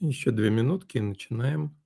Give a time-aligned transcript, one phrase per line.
[0.00, 1.76] Еще две минутки и начинаем.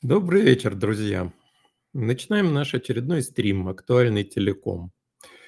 [0.00, 1.30] Добрый вечер, друзья.
[1.92, 4.92] Начинаем наш очередной стрим «Актуальный телеком».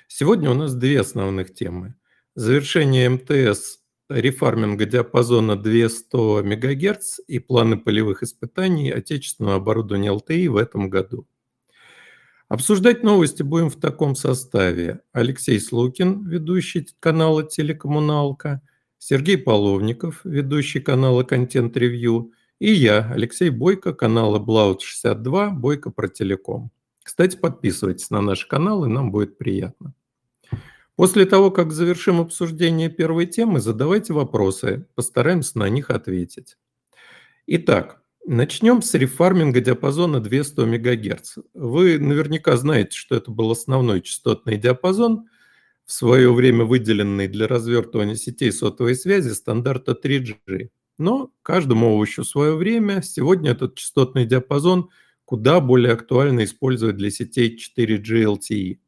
[0.09, 1.95] Сегодня у нас две основных темы.
[2.35, 3.79] Завершение МТС
[4.11, 11.27] рефарминга диапазона 200 МГц и планы полевых испытаний отечественного оборудования ЛТИ в этом году.
[12.49, 15.01] Обсуждать новости будем в таком составе.
[15.13, 18.61] Алексей Слукин, ведущий канала «Телекоммуналка»,
[18.99, 26.71] Сергей Половников, ведущий канала «Контент Ревью», и я, Алексей Бойко, канала Блаут62, Бойко про телеком.
[27.03, 29.95] Кстати, подписывайтесь на наш канал, и нам будет приятно.
[30.97, 36.57] После того, как завершим обсуждение первой темы, задавайте вопросы, постараемся на них ответить.
[37.47, 41.39] Итак, начнем с рефарминга диапазона 200 МГц.
[41.55, 45.29] Вы наверняка знаете, что это был основной частотный диапазон,
[45.87, 50.71] в свое время выделенный для развертывания сетей сотовой связи стандарта 3G.
[50.97, 53.03] Но каждому овощу свое время.
[53.03, 54.91] Сегодня этот частотный диапазон
[55.25, 58.79] куда более актуально использовать для сетей 4G LTE.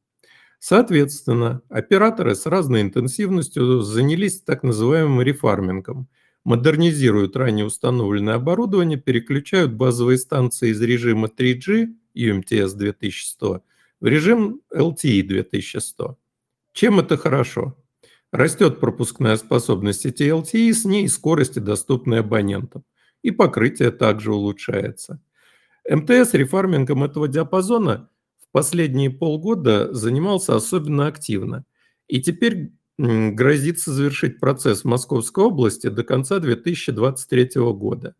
[0.58, 6.08] Соответственно, операторы с разной интенсивностью занялись так называемым рефармингом.
[6.46, 13.64] Модернизируют ранее установленное оборудование, переключают базовые станции из режима 3G UMTS 2100
[13.98, 16.16] в режим LTE 2100.
[16.72, 17.76] Чем это хорошо?
[18.30, 22.84] Растет пропускная способность сети LTE, с ней скорости, доступные абонентам.
[23.22, 25.20] И покрытие также улучшается.
[25.90, 31.64] МТС рефармингом этого диапазона в последние полгода занимался особенно активно.
[32.06, 38.14] И теперь грозится завершить процесс в Московской области до конца 2023 года.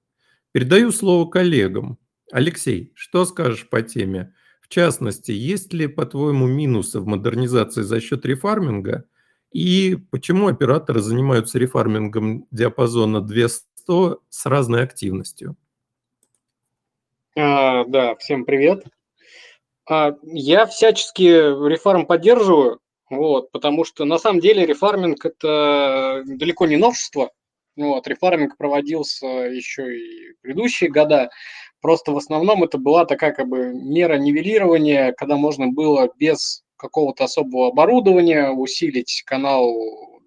[0.53, 1.99] Передаю слово коллегам.
[2.33, 4.35] Алексей, что скажешь по теме?
[4.61, 9.05] В частности, есть ли, по-твоему, минусы в модернизации за счет рефарминга–
[9.57, 13.65] и почему операторы занимаются рефармингом диапазона 200
[14.29, 15.57] с разной активностью?
[17.35, 18.85] А, да, всем привет.
[19.89, 22.81] А, я всячески рефарм поддерживаю,
[23.11, 27.31] вот, потому что на самом деле рефарминг это далеко не новшество.
[27.77, 31.31] Вот, рефарминг проводился еще и в предыдущие года.
[31.81, 37.25] Просто в основном это была такая как бы мера нивелирования, когда можно было без какого-то
[37.25, 39.75] особого оборудования, усилить канал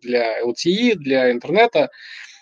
[0.01, 1.89] для LTE, для интернета.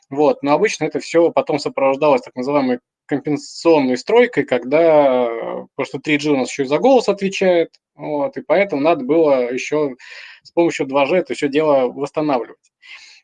[0.09, 0.43] Вот.
[0.43, 5.27] Но обычно это все потом сопровождалось так называемой компенсационной стройкой, когда,
[5.75, 9.51] потому что 3G у нас еще и за голос отвечает, вот, и поэтому надо было
[9.51, 9.95] еще
[10.43, 12.71] с помощью 2G это все дело восстанавливать.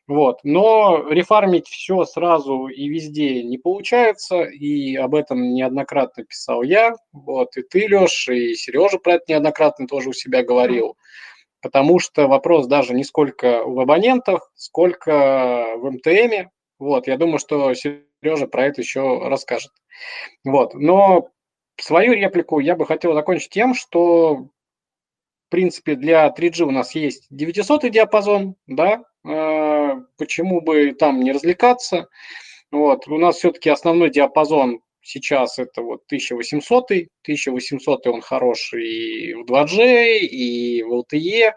[0.06, 0.40] Вот.
[0.44, 7.56] Но рефармить все сразу и везде не получается, и об этом неоднократно писал я, вот,
[7.56, 10.96] и ты, Леш, и Сережа про это неоднократно тоже у себя говорил,
[11.62, 17.72] потому что вопрос даже не сколько в абонентах, сколько в МТМе, вот, я думаю, что
[18.46, 19.72] про это еще расскажет.
[20.44, 21.28] Вот, но
[21.80, 24.48] свою реплику я бы хотел закончить тем, что
[25.46, 31.32] в принципе, для 3G у нас есть 900 диапазон, да, а, почему бы там не
[31.32, 32.08] развлекаться.
[32.70, 33.06] Вот.
[33.08, 36.84] У нас все-таки основной диапазон сейчас это вот 1800,
[37.22, 41.52] 1800 он хороший и в 2G, и в LTE.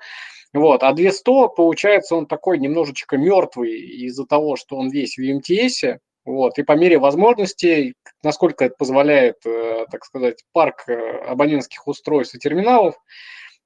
[0.53, 0.83] Вот.
[0.83, 5.97] А 200, получается, он такой немножечко мертвый из-за того, что он весь в UMTS.
[6.27, 6.59] Вот.
[6.59, 12.39] И по мере возможностей, насколько это позволяет, э, так сказать, парк э, абонентских устройств и
[12.39, 12.95] терминалов,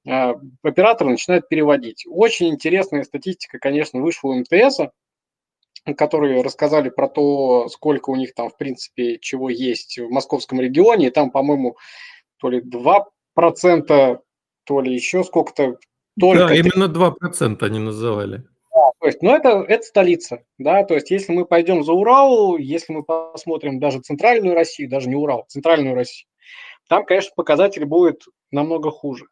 [0.08, 2.04] а, операторы начинают переводить.
[2.08, 4.78] Очень интересная статистика, конечно, вышла у МТС,
[5.96, 11.08] которые рассказали про то, сколько у них там, в принципе, чего есть в московском регионе.
[11.08, 11.76] И там, по-моему,
[12.36, 14.20] то ли 2%,
[14.64, 15.78] то ли еще сколько-то.
[16.18, 18.44] Только да, именно 2% они называли.
[19.02, 22.92] То есть, ну, это, это столица, да, то есть, если мы пойдем за Урал, если
[22.92, 26.28] мы посмотрим даже центральную Россию, даже не Урал, центральную Россию,
[26.88, 28.22] там, конечно, показатель будет
[28.52, 29.24] намного хуже.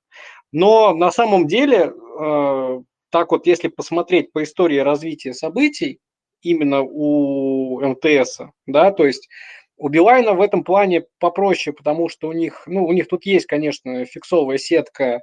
[0.50, 2.80] Но на самом деле, э,
[3.10, 6.00] так вот, если посмотреть по истории развития событий,
[6.42, 9.28] именно у МТС, да, то есть
[9.76, 13.46] у Билайна в этом плане попроще, потому что у них, ну, у них тут есть,
[13.46, 15.22] конечно, фиксовая сетка,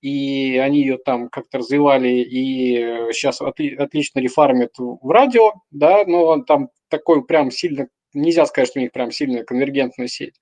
[0.00, 6.42] и они ее там как-то развивали, и сейчас отли, отлично рефармят в радио, да, но
[6.42, 10.34] там такой прям сильно, нельзя сказать, что у них прям сильная конвергентная сеть.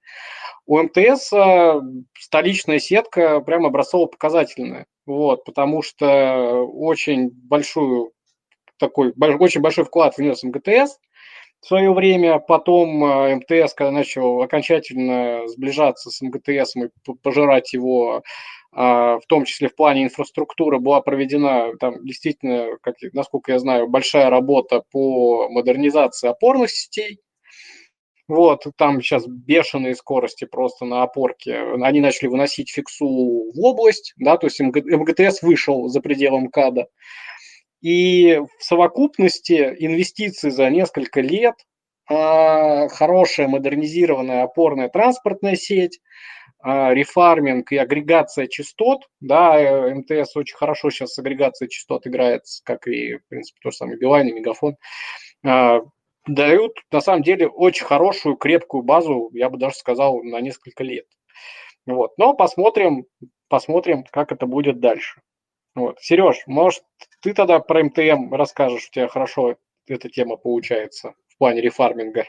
[0.66, 1.80] У МТС а,
[2.18, 8.12] столичная сетка прям образцово-показательная, вот, потому что очень большую
[8.78, 10.98] такой, очень большой вклад внес МГТС
[11.60, 16.90] в свое время, потом а, МТС, когда начал окончательно сближаться с МГТС и
[17.22, 18.22] пожирать его
[18.76, 24.28] в том числе в плане инфраструктуры, была проведена там действительно, как, насколько я знаю, большая
[24.28, 27.20] работа по модернизации опорных сетей.
[28.28, 31.58] Вот, там сейчас бешеные скорости просто на опорке.
[31.80, 36.88] Они начали выносить фиксу в область, да, то есть МГТС вышел за пределы МКАДа.
[37.82, 41.54] И в совокупности инвестиции за несколько лет,
[42.08, 50.56] а, хорошая модернизированная опорная транспортная сеть, а, рефарминг и агрегация частот, да, э, МТС очень
[50.56, 54.32] хорошо сейчас с агрегацией частот играет, как и, в принципе, то же самое Билайн и
[54.32, 54.76] Мегафон,
[55.44, 55.82] а,
[56.26, 61.06] дают, на самом деле, очень хорошую, крепкую базу, я бы даже сказал, на несколько лет.
[61.86, 62.18] Вот.
[62.18, 63.06] Но посмотрим,
[63.48, 65.20] посмотрим, как это будет дальше.
[65.76, 66.00] Вот.
[66.00, 66.82] Сереж, может,
[67.20, 72.24] ты тогда про МТМ расскажешь, у тебя хорошо эта тема получается в плане рефарминга?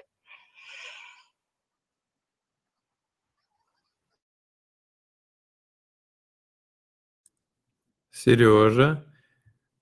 [8.28, 9.06] Сережа,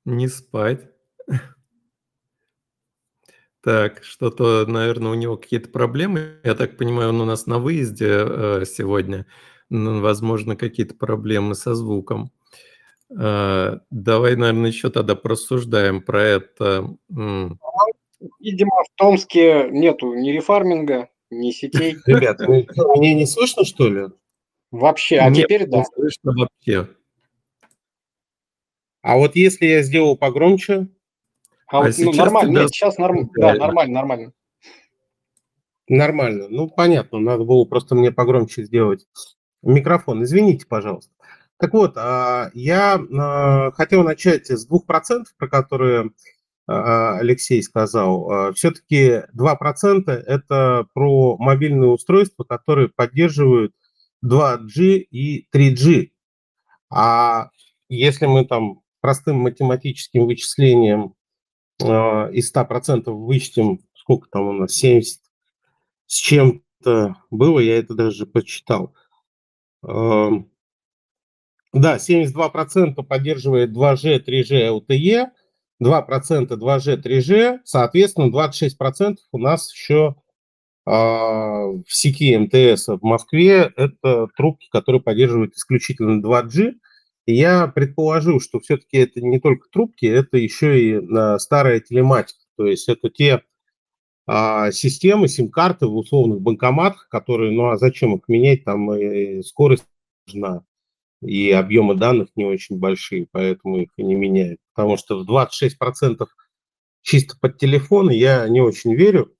[0.05, 0.87] не спать.
[3.63, 6.39] Так, что-то, наверное, у него какие-то проблемы.
[6.43, 9.25] Я так понимаю, он у нас на выезде э, сегодня.
[9.71, 12.29] Ну, возможно, какие-то проблемы со звуком.
[13.09, 16.95] Э, давай, наверное, еще тогда просуждаем про это.
[17.09, 21.97] Видимо, в Томске нету ни рефарминга, ни сетей.
[22.05, 24.05] Ребят, меня не слышно, что ли?
[24.69, 25.79] Вообще, а Нет, теперь да.
[25.79, 26.95] Не слышно вообще.
[29.05, 30.87] А вот если я сделал погромче?
[31.67, 33.29] А, а вот, ну, нормально, нет, сейчас норм...
[33.35, 34.33] да, нормально, нормально.
[35.87, 36.47] Нормально.
[36.49, 39.05] Ну, понятно, надо было просто мне погромче сделать
[39.61, 40.23] микрофон.
[40.23, 41.11] Извините, пожалуйста.
[41.57, 46.09] Так вот, а, я а, хотел начать с 2%, про которые
[46.65, 48.53] Алексей сказал.
[48.55, 53.71] Все-таки 2% это про мобильные устройства, которые поддерживают
[54.25, 56.09] 2G и 3G.
[56.89, 57.49] А
[57.87, 61.13] если мы там простым математическим вычислением
[61.79, 65.21] э, из 100% вычтем, сколько там у нас, 70
[66.07, 68.95] с чем-то было, я это даже почитал.
[69.87, 70.29] Э,
[71.71, 75.27] да, 72% поддерживает 2G, 3G, LTE,
[75.83, 80.15] 2% 2G, 3G, соответственно, 26% у нас еще
[80.87, 86.79] э, в сети МТС в Москве это трубки, которые поддерживают исключительно 2G,
[87.25, 92.39] я предположил, что все-таки это не только трубки, это еще и на старая телематика.
[92.57, 93.43] То есть это те
[94.27, 99.85] а, системы, сим-карты в условных банкоматах, которые, ну а зачем их менять, там и скорость
[100.27, 100.63] нужна,
[101.21, 104.59] и объемы данных не очень большие, поэтому их и не меняют.
[104.73, 106.25] Потому что в 26%
[107.01, 109.35] чисто под телефон я не очень верю.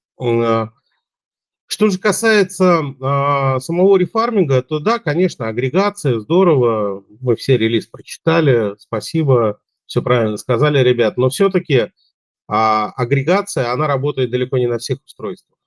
[1.66, 7.88] А, что же касается э, самого рефарминга, то да, конечно, агрегация, здорово, мы все релиз
[7.88, 11.90] прочитали, спасибо, все правильно сказали, ребят, но все-таки э,
[12.48, 15.58] агрегация, она работает далеко не на всех устройствах.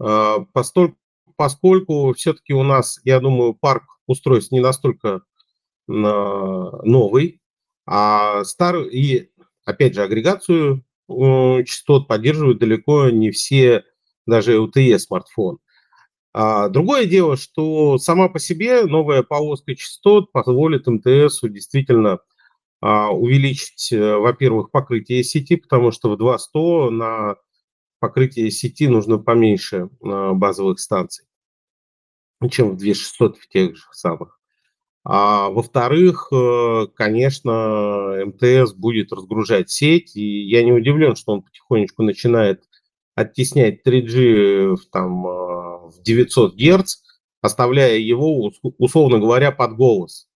[0.00, 0.94] Э, постоль,
[1.36, 7.40] поскольку все-таки у нас, я думаю, парк устройств не настолько э, новый,
[7.86, 9.30] а старый, и
[9.64, 13.84] опять же, агрегацию э, частот поддерживают далеко не все
[14.26, 15.58] даже LTE смартфон.
[16.32, 22.20] А другое дело, что сама по себе новая полоска частот позволит МТС действительно
[22.80, 27.36] а, увеличить, э, во-первых, покрытие сети, потому что в 2.100 на
[27.98, 31.26] покрытие сети нужно поменьше а, базовых станций,
[32.50, 34.40] чем в 2600 в тех же самых.
[35.04, 42.02] А во-вторых, э, конечно, МТС будет разгружать сеть, и я не удивлен, что он потихонечку
[42.02, 42.64] начинает
[43.20, 46.96] оттеснять 3G там, а, в 900 Гц,
[47.40, 50.28] оставляя его, условно говоря, под голос.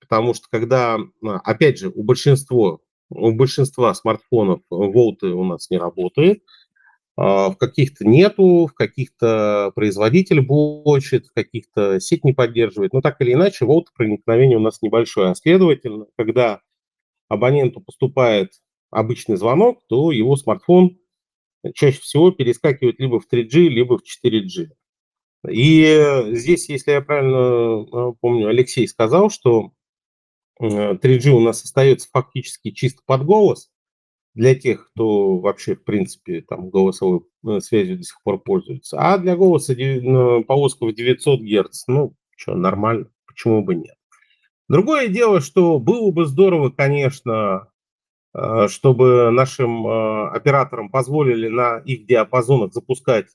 [0.00, 2.78] Потому что когда, а, опять же, у большинства,
[3.10, 6.42] у большинства смартфонов волты у нас не работает,
[7.16, 12.92] а, в каких-то нету, в каких-то производитель блочит, в каких-то сеть не поддерживает.
[12.92, 15.30] Но так или иначе, волт проникновение у нас небольшое.
[15.30, 16.60] А следовательно, когда
[17.28, 18.52] абоненту поступает
[18.90, 20.98] обычный звонок, то его смартфон
[21.74, 24.70] чаще всего перескакивают либо в 3G, либо в 4G.
[25.48, 29.72] И здесь, если я правильно э, помню, Алексей сказал, что
[30.60, 33.70] 3G у нас остается фактически чисто под голос
[34.34, 38.98] для тех, кто вообще, в принципе, там голосовой э, связью до сих пор пользуется.
[39.00, 39.74] А для голоса
[40.46, 43.96] полоска в 900 Гц, ну, что, нормально, почему бы нет.
[44.68, 47.71] Другое дело, что было бы здорово, конечно, Э,
[48.68, 53.26] чтобы нашим э, операторам позволили на их диапазонах запускать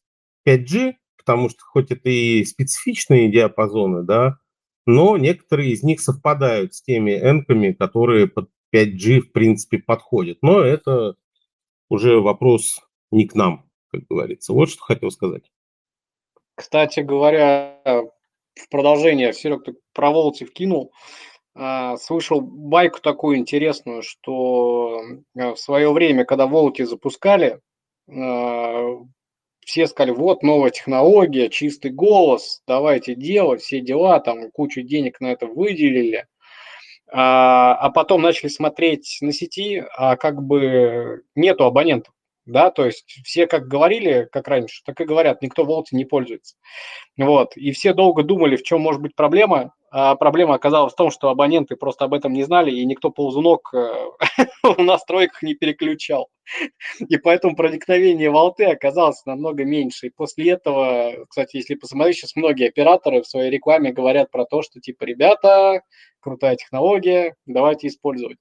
[0.47, 4.39] 5G, потому что хоть это и специфичные диапазоны, да,
[4.87, 10.39] но некоторые из них совпадают с теми энками, которые под 5G в принципе подходят.
[10.41, 11.15] Но это
[11.89, 12.79] уже вопрос
[13.11, 14.53] не к нам, как говорится.
[14.53, 15.51] Вот что хотел сказать.
[16.55, 17.79] Кстати говоря,
[18.55, 20.91] в продолжение, Серег, ты про Волти вкинул,
[21.99, 25.01] слышал байку такую интересную, что
[25.35, 27.59] э, в свое время, когда Волки запускали,
[28.09, 28.85] а,
[29.65, 35.27] все сказали, вот новая технология, чистый голос, давайте делать, все дела, там кучу денег на
[35.27, 36.25] это выделили.
[37.11, 42.13] А, а потом начали смотреть на сети, а как бы нету абонентов
[42.47, 46.55] да, то есть все как говорили, как раньше, так и говорят, никто Волти не пользуется.
[47.17, 51.11] Вот, и все долго думали, в чем может быть проблема, а проблема оказалась в том,
[51.11, 53.89] что абоненты просто об этом не знали, и никто ползунок э,
[54.63, 56.29] в настройках не переключал.
[56.99, 60.07] И поэтому проникновение волты оказалось намного меньше.
[60.07, 64.61] И после этого, кстати, если посмотреть, сейчас многие операторы в своей рекламе говорят про то,
[64.61, 65.81] что типа, ребята,
[66.19, 68.37] крутая технология, давайте использовать.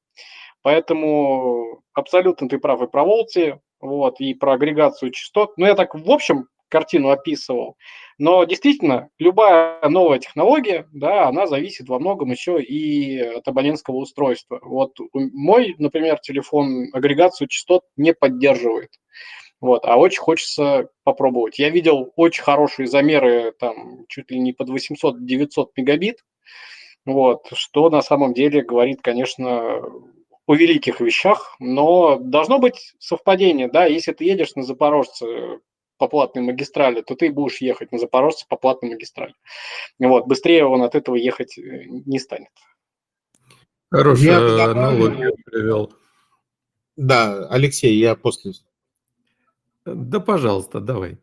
[0.67, 5.57] Поэтому абсолютно ты прав и про Волти, вот, и про агрегацию частот.
[5.57, 7.77] Ну, я так в общем картину описывал.
[8.19, 14.59] Но действительно, любая новая технология, да, она зависит во многом еще и от абонентского устройства.
[14.61, 18.91] Вот мой, например, телефон агрегацию частот не поддерживает.
[19.61, 21.61] Вот, а очень хочется попробовать.
[21.61, 26.25] Я видел очень хорошие замеры, там, чуть ли не под 800-900 мегабит,
[27.05, 29.81] вот, что на самом деле говорит, конечно,
[30.47, 35.61] о великих вещах, но должно быть совпадение, да, если ты едешь на Запорожце
[35.99, 39.35] по платной магистрали, то ты будешь ехать на Запорожце по платной магистрали.
[39.99, 42.51] Вот, быстрее он от этого ехать э, не станет.
[43.91, 45.93] Хорошая аналогия привел.
[46.97, 48.53] Да, Алексей, я после.
[49.85, 51.19] Да, пожалуйста, давай.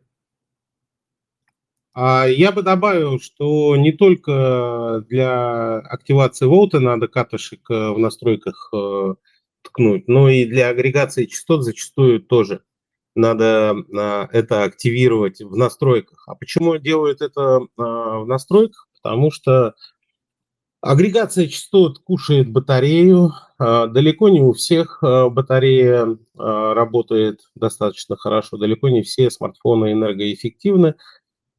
[1.94, 8.70] А я бы добавил, что не только для активации волта надо катышек э, в настройках
[8.74, 9.14] э,
[9.62, 12.62] ткнуть, но и для агрегации частот зачастую тоже
[13.14, 16.24] надо а, это активировать в настройках.
[16.26, 18.88] А почему делают это а, в настройках?
[19.00, 19.74] Потому что
[20.80, 23.30] агрегация частот кушает батарею.
[23.58, 30.96] Далеко не у всех батарея работает достаточно хорошо, далеко не все смартфоны энергоэффективны.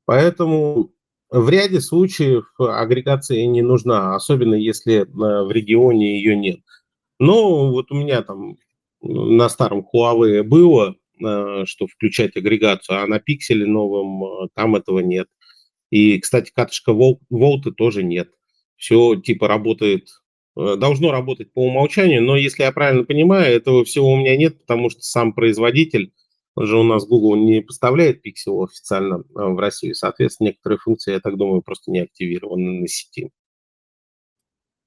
[0.06, 0.92] Поэтому
[1.30, 6.60] в ряде случаев агрегация не нужна, особенно если в регионе ее нет.
[7.20, 8.58] Но вот у меня там
[9.02, 15.00] на старом Huawei было, э, что включать агрегацию, а на пикселе новом э, там этого
[15.00, 15.28] нет.
[15.92, 18.30] И, кстати, катышка Волты тоже нет.
[18.76, 20.10] Все типа работает,
[20.58, 24.60] э, должно работать по умолчанию, но если я правильно понимаю, этого всего у меня нет,
[24.60, 26.12] потому что сам производитель
[26.58, 29.94] же у нас Google не поставляет пиксел официально а, в России.
[29.94, 33.32] Соответственно, некоторые функции, я так думаю, просто не активированы на сети.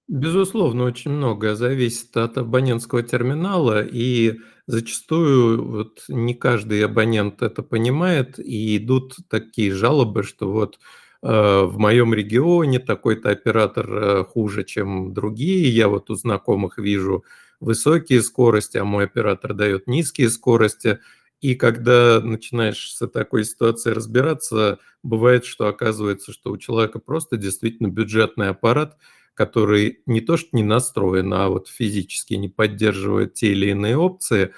[0.09, 8.39] Безусловно, очень многое зависит от абонентского терминала, и зачастую вот не каждый абонент это понимает,
[8.39, 10.79] и идут такие жалобы, что вот
[11.23, 17.25] э, в моем регионе такой-то оператор э, хуже, чем другие, я вот у знакомых вижу
[17.61, 21.01] высокие скорости, а мой оператор дает низкие скорости–
[21.41, 27.89] и когда начинаешь с такой ситуацией разбираться, бывает, что оказывается, что у человека просто действительно
[27.89, 28.97] бюджетный аппарат,
[29.35, 34.53] который не то что не настроен, а вот физически не поддерживает те или иные опции,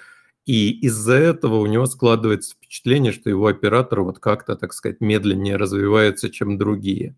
[0.46, 5.56] и из-за этого у него складывается впечатление, что его оператор вот как-то, так сказать, медленнее
[5.56, 7.14] развивается, чем другие.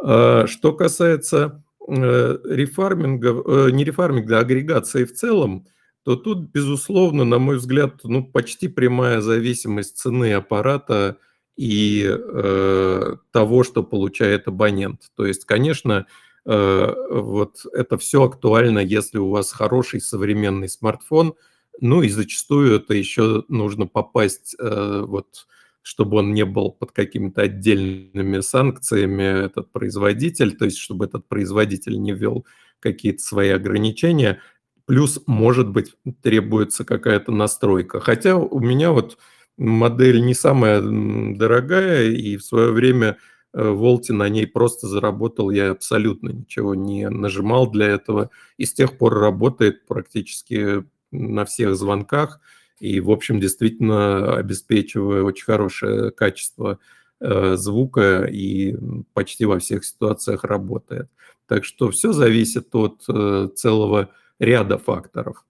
[0.00, 5.66] А, что касается э, рефарминга, э, не рефарминга, а агрегации в целом,
[6.06, 11.16] то тут, безусловно, на мой взгляд, ну, почти прямая зависимость цены аппарата
[11.56, 15.00] и э, того, что получает абонент.
[15.16, 16.06] То есть, конечно,
[16.44, 21.34] э, вот это все актуально, если у вас хороший современный смартфон,
[21.80, 25.48] ну и зачастую это еще нужно попасть, э, вот,
[25.82, 32.00] чтобы он не был под какими-то отдельными санкциями, этот производитель, то есть чтобы этот производитель
[32.00, 32.46] не ввел
[32.78, 34.40] какие-то свои ограничения–
[34.86, 38.00] Плюс, может быть, требуется какая-то настройка.
[38.00, 39.18] Хотя у меня вот
[39.58, 43.18] модель не самая дорогая, и в свое время
[43.52, 48.72] э, Волти на ней просто заработал, я абсолютно ничего не нажимал для этого, и с
[48.74, 52.40] тех пор работает практически на всех звонках,
[52.78, 56.78] и, в общем, действительно обеспечивая очень хорошее качество
[57.20, 58.76] э, звука и
[59.14, 61.08] почти во всех ситуациях работает.
[61.48, 65.44] Так что все зависит от э, целого ряда факторов.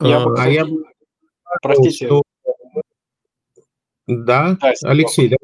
[0.00, 0.66] Я а, а я
[1.62, 2.06] простите.
[2.06, 2.22] Что...
[4.06, 5.36] Да, да Алексей, да.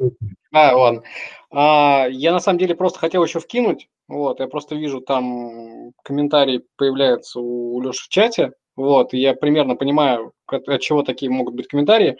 [0.52, 1.02] А, ладно.
[1.50, 6.64] А, я на самом деле просто хотел еще вкинуть, вот, я просто вижу там комментарии
[6.76, 11.54] появляются у Леши в чате, вот, и я примерно понимаю, от, от чего такие могут
[11.54, 12.16] быть комментарии.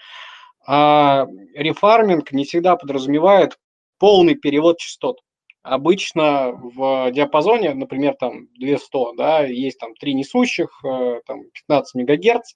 [0.67, 3.59] А, рефарминг не всегда подразумевает
[3.99, 5.21] полный перевод частот.
[5.63, 12.55] Обычно в диапазоне, например, там 200, да, есть там три несущих, э, там 15 мегагерц,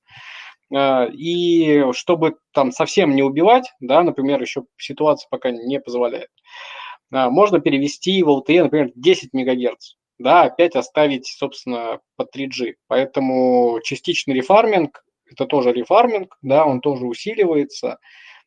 [0.75, 6.31] э, и чтобы там совсем не убивать, да, например, еще ситуация пока не позволяет,
[7.13, 12.75] э, можно перевести в LTE, например, 10 мегагерц, да, опять оставить, собственно, под 3G.
[12.89, 17.99] Поэтому частичный рефарминг– это тоже рефарминг, да, он тоже усиливается,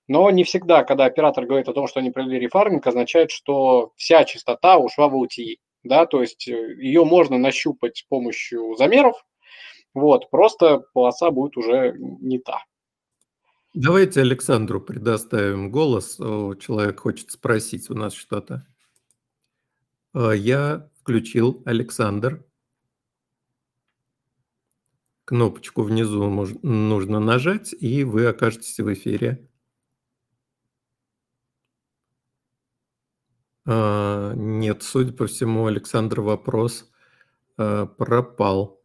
[0.09, 4.25] но не всегда, когда оператор говорит о том, что они провели рефарминг, означает, что вся
[4.25, 5.57] частота ушла в LTE.
[5.83, 9.23] Да, то есть э, ее можно нащупать с помощью замеров,
[9.93, 12.63] вот, просто полоса будет уже не та.
[13.75, 16.15] Давайте Александру предоставим голос.
[16.17, 18.65] Человек хочет спросить у нас что-то.
[20.15, 22.43] Э, я включил Александр.
[25.23, 26.27] Кнопочку внизу
[26.63, 29.47] нужно нажать, и вы окажетесь в эфире.
[33.71, 36.89] А, нет, судя по всему, Александр вопрос
[37.57, 38.81] а, пропал.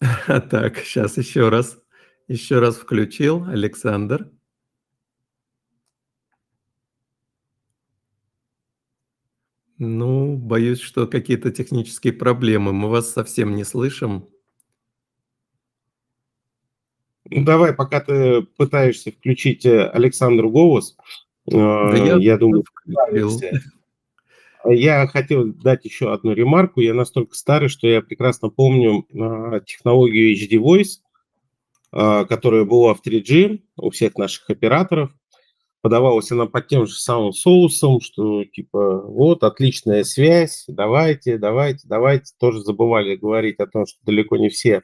[0.50, 1.78] Так, сейчас еще раз.
[2.28, 3.44] Еще раз включил.
[3.44, 4.30] Александр.
[9.78, 12.72] Ну, боюсь, что какие-то технические проблемы.
[12.72, 14.28] Мы вас совсем не слышим.
[17.24, 20.96] Ну, давай, пока ты пытаешься включить э, Александру голос,
[21.50, 22.64] да я, я думаю,
[24.64, 26.80] я хотел дать еще одну ремарку.
[26.80, 31.00] Я настолько старый, что я прекрасно помню а, технологию HD Voice,
[31.92, 35.12] а, которая была в 3G у всех наших операторов.
[35.80, 42.34] Подавалась она под тем же самым соусом, что типа вот отличная связь, давайте, давайте, давайте.
[42.38, 44.82] Тоже забывали говорить о том, что далеко не все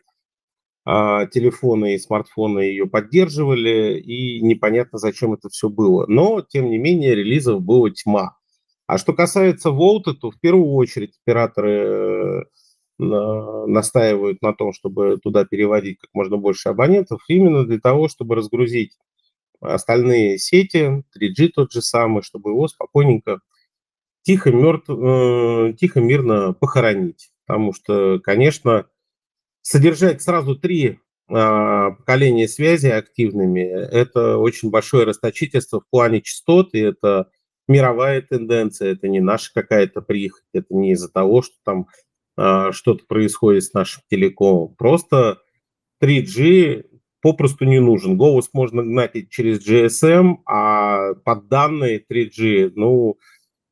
[0.86, 6.06] телефоны и смартфоны ее поддерживали, и непонятно, зачем это все было.
[6.06, 8.36] Но, тем не менее, релизов было тьма.
[8.86, 12.42] А что касается Волта, то в первую очередь операторы э,
[12.98, 18.92] настаивают на том, чтобы туда переводить как можно больше абонентов, именно для того, чтобы разгрузить
[19.60, 23.40] остальные сети, 3G тот же самый, чтобы его спокойненько,
[24.22, 27.30] тихо, мертв, э, тихо мирно похоронить.
[27.44, 28.86] Потому что, конечно,
[29.66, 36.78] содержать сразу три а, поколения связи активными, это очень большое расточительство в плане частот, и
[36.78, 37.30] это
[37.66, 41.88] мировая тенденция, это не наша какая-то прихоть, это не из-за того, что там
[42.36, 44.76] а, что-то происходит с нашим телекомом.
[44.76, 45.38] Просто
[46.00, 46.84] 3G
[47.20, 48.16] попросту не нужен.
[48.16, 53.18] Голос можно гнать через GSM, а под данные 3G, ну,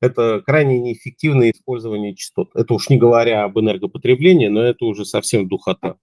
[0.04, 2.50] это крайне неэффективное использование частот.
[2.54, 5.96] Это уж не говоря об энергопотреблении, но это уже совсем духота.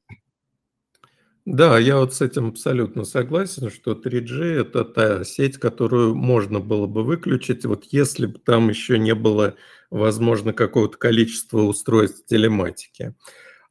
[1.45, 6.85] Да, я вот с этим абсолютно согласен, что 3G– это та сеть, которую можно было
[6.85, 9.55] бы выключить, вот если бы там еще не было,
[9.89, 13.15] возможно, какого-то количества устройств телематики.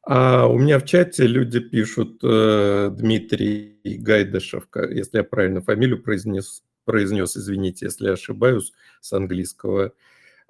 [0.03, 6.63] А у меня в чате люди пишут, э, Дмитрий Гайдашев, если я правильно фамилию произнес,
[6.83, 9.93] произнес, извините, если я ошибаюсь, с английского–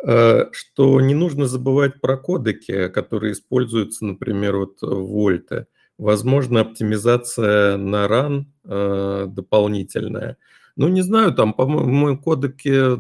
[0.04, 5.68] что не нужно забывать про кодеки, которые используются, например, вот в Вольте.
[5.98, 10.38] Возможно, оптимизация на RAN э, дополнительная.
[10.76, 12.96] Ну, не знаю, там, по-моему, кодеки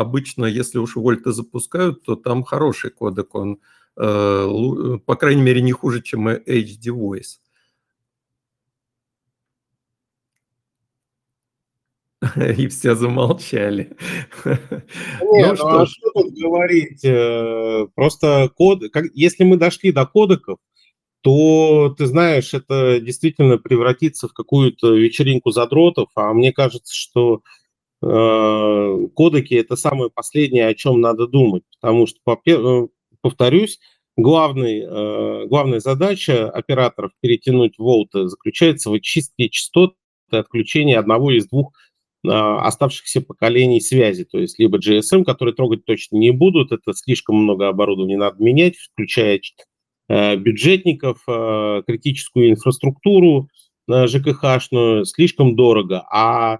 [0.00, 3.60] обычно, если уж Вольта запускают, то там хороший кодек, он,
[3.96, 7.38] э, по крайней мере, не хуже, чем HD Voice.
[12.58, 13.96] И все замолчали.
[14.44, 17.04] Не, ну, что, а что тут говорить?
[17.04, 20.58] Э, просто код, как, если мы дошли до кодеков,
[21.22, 27.42] то, ты знаешь, это действительно превратится в какую-то вечеринку задротов, а мне кажется, что
[28.02, 32.88] э, кодеки– это самое последнее, о чем надо думать, потому что, э,
[33.20, 33.80] повторюсь,
[34.16, 39.94] главный, э, главная задача операторов перетянуть волты заключается в очистке частот
[40.32, 41.72] и отключении одного из двух
[42.26, 47.68] оставшихся поколений связи, то есть либо GSM, которые трогать точно не будут, это слишком много
[47.68, 49.40] оборудования надо менять, включая
[50.08, 53.48] э, бюджетников, э, критическую инфраструктуру
[53.88, 56.58] э, ЖКХшную, слишком дорого, а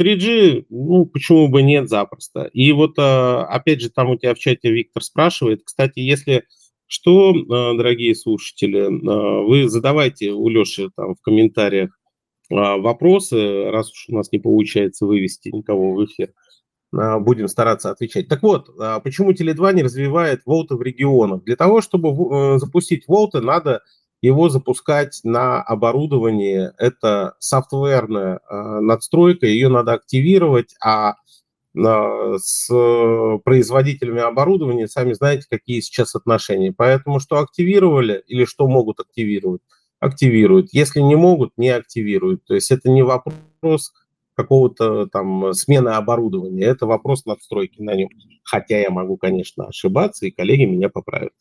[0.00, 2.44] 3G, ну, почему бы нет, запросто.
[2.54, 6.44] И вот, опять же, там у тебя в чате Виктор спрашивает, кстати, если
[6.86, 8.88] что, дорогие слушатели,
[9.46, 12.01] вы задавайте у Леши там в комментариях а,
[12.52, 16.32] вопросы, раз уж у нас не получается вывести никого в эфир.
[16.94, 18.28] а, будем стараться отвечать.
[18.28, 21.42] Так вот, а, почему Теле2 не развивает волты в регионах?
[21.44, 23.82] Для того, чтобы э, запустить волты, надо
[24.20, 26.70] его запускать на оборудовании.
[26.78, 31.16] Это софтверная а, надстройка, ее надо активировать, а
[31.74, 32.68] с
[33.44, 36.70] производителями оборудования, сами знаете, какие сейчас отношения.
[36.70, 39.62] Поэтому что активировали или что могут активировать,
[40.02, 40.70] активируют.
[40.72, 42.44] Если не могут, не активируют.
[42.44, 43.92] То есть это не вопрос
[44.34, 46.64] какого-то там смены оборудования.
[46.64, 48.08] Это вопрос надстройки на нем.
[48.42, 51.32] Хотя я могу, конечно, ошибаться, и коллеги меня поправят.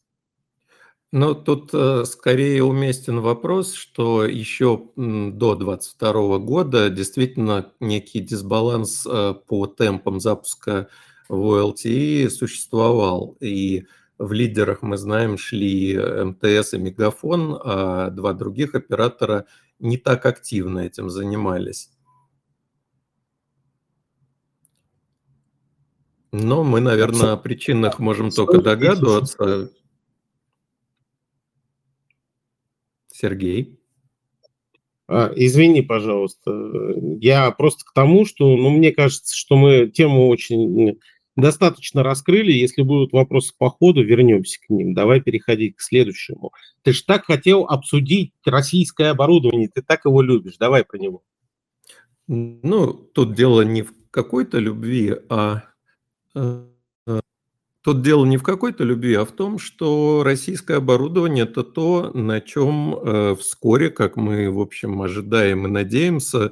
[1.12, 9.34] Но тут э, скорее уместен вопрос, что еще до 2022 года действительно некий дисбаланс э,
[9.47, 10.88] по темпам запуска
[11.28, 13.36] в LTE существовал.
[13.41, 13.88] И
[14.21, 19.45] в лидерах, мы знаем, шли МТС и Мегафон, а два других оператора
[19.79, 21.91] не так активно этим занимались.
[26.31, 29.69] Но мы, наверное, о причинах можем только догадываться.
[33.12, 33.77] Сергей.
[35.07, 36.51] А, извини, пожалуйста.
[37.19, 40.99] Я просто к тому, что, ну, мне кажется, что мы тему очень
[41.36, 42.52] достаточно раскрыли.
[42.52, 44.94] Если будут вопросы по ходу, вернемся к ним.
[44.94, 46.52] Давай переходить к следующему.
[46.84, 50.58] Ты же так хотел обсудить российское оборудование, ты так его любишь.
[50.58, 51.24] Давай про него.
[52.28, 55.63] Ну, тут дело не в какой-то любви, а
[56.36, 56.65] э,
[57.84, 62.39] Тут дело не в какой-то любви, а в том, что российское оборудование– это то, на
[62.39, 66.52] чем э, вскоре, как мы, в общем, ожидаем и надеемся,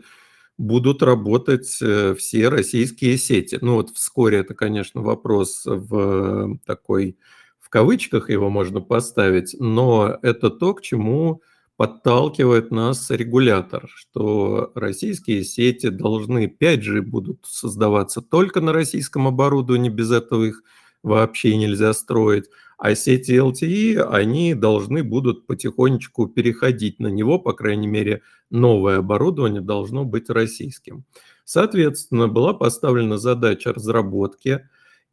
[0.59, 3.57] будут работать э, все российские сети.
[3.61, 7.17] Ну вот вскоре это, конечно, вопрос в такой,
[7.59, 11.41] в кавычках его можно поставить, но это то, к чему
[11.77, 20.11] подталкивает нас регулятор, что российские сети должны, 5G будут создаваться только на российском оборудовании, без
[20.11, 20.61] этого их
[21.03, 22.45] вообще нельзя строить.
[22.77, 29.61] А сети LTE, они должны будут потихонечку переходить на него, по крайней мере, новое оборудование
[29.61, 31.03] должно быть российским.
[31.43, 34.61] Соответственно, была поставлена задача разработки,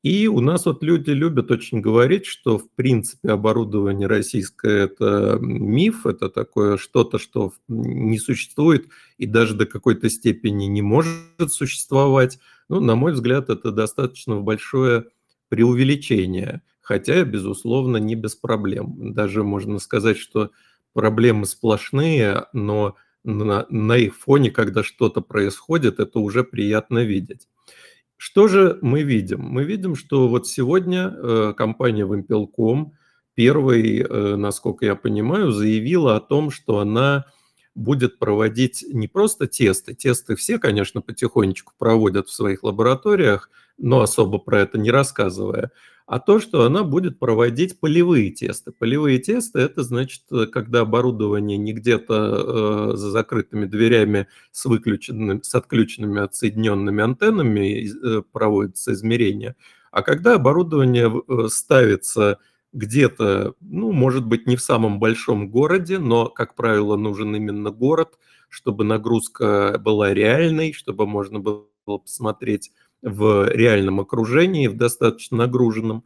[0.03, 6.07] и у нас вот люди любят очень говорить, что в принципе оборудование российское это миф,
[6.07, 8.87] это такое что-то, что не существует
[9.19, 12.39] и даже до какой-то степени не может существовать.
[12.69, 15.07] Ну, на мой взгляд, это достаточно большое
[15.49, 19.15] преувеличение, хотя, безусловно, не без проблем.
[19.15, 20.51] Даже можно сказать, что
[20.93, 27.49] проблемы сплошные, но на, на их фоне, когда что-то происходит, это уже приятно видеть.
[28.17, 29.41] Что же мы видим?
[29.43, 32.95] Мы видим, что вот сегодня э, компания Wimpel.com
[33.35, 37.27] первой, э, насколько я понимаю, заявила о том, что она
[37.75, 44.39] будет проводить не просто тесты, тесты все, конечно, потихонечку проводят в своих лабораториях, но особо
[44.39, 45.71] про это не рассказывая,
[46.07, 48.71] а то, что она будет проводить полевые тесты.
[48.71, 55.53] Полевые тесты– это значит, когда оборудование не где-то э, за закрытыми дверями с, выключенными, с
[55.55, 59.57] отключенными отсоединенными антеннами э, проводится измерение,
[59.91, 62.39] а когда оборудование э, ставится
[62.73, 68.19] где-то, ну, может быть, не в самом большом городе, но, как правило, нужен именно город,
[68.49, 72.73] чтобы нагрузка была реальной, чтобы можно было посмотреть
[73.07, 76.05] в реальном окружении, в достаточно нагруженном,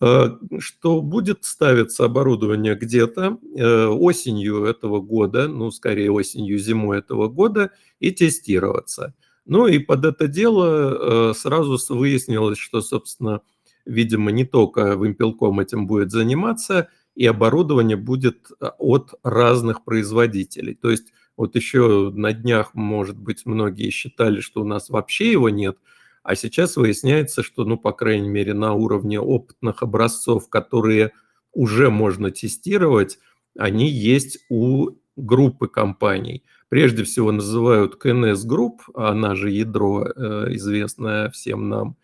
[0.00, 7.28] э, что будет ставиться оборудование где-то э, осенью этого года, ну, скорее осенью, зимой этого
[7.28, 9.14] года, и тестироваться.
[9.44, 13.40] Ну и под это дело э, сразу выяснилось, что, собственно,
[13.84, 20.74] видимо, не только Wimpelcom этим будет заниматься, и оборудование будет от разных производителей.
[20.74, 25.48] То есть вот еще на днях, может быть, многие считали, что у нас вообще его
[25.48, 25.78] нет,
[26.26, 31.12] а сейчас выясняется, что, ну, по крайней мере, на уровне опытных образцов, которые
[31.52, 33.20] уже можно тестировать,
[33.56, 36.42] они есть у группы компаний.
[36.68, 41.96] Прежде всего называют КНС Групп, она же ядро, э, известное всем нам.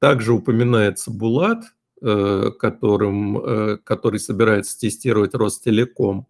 [0.00, 1.64] Также упоминается Булат,
[2.02, 6.26] э, которым, э, который собирается тестировать Ростелеком.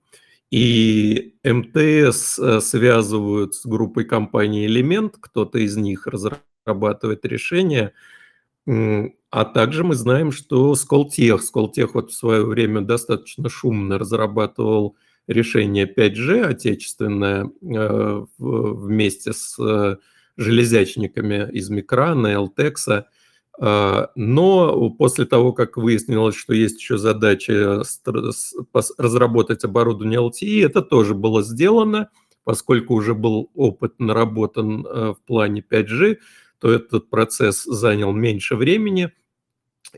[0.52, 6.51] И МТС связывают с группой компаний «Элемент», кто-то из них разрабатывает
[7.26, 7.92] решение.
[8.66, 14.96] А также мы знаем, что Сколтех, Сколтех вот в свое время достаточно шумно разрабатывал
[15.26, 17.50] решение 5G отечественное
[18.38, 19.98] вместе с
[20.36, 23.06] железячниками из Микрана, Элтекса–
[23.60, 27.82] а, но после того, как выяснилось, что есть еще задача
[28.98, 32.08] разработать оборудование LTE, это тоже было сделано,
[32.44, 36.18] поскольку уже был опыт наработан э, в плане 5G,
[36.62, 39.10] то этот процесс занял меньше времени.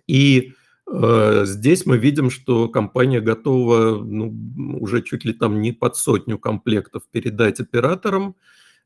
[0.07, 0.55] И
[0.90, 4.35] э, здесь мы видим, что компания готова ну,
[4.81, 8.35] уже чуть ли там не под сотню комплектов передать операторам,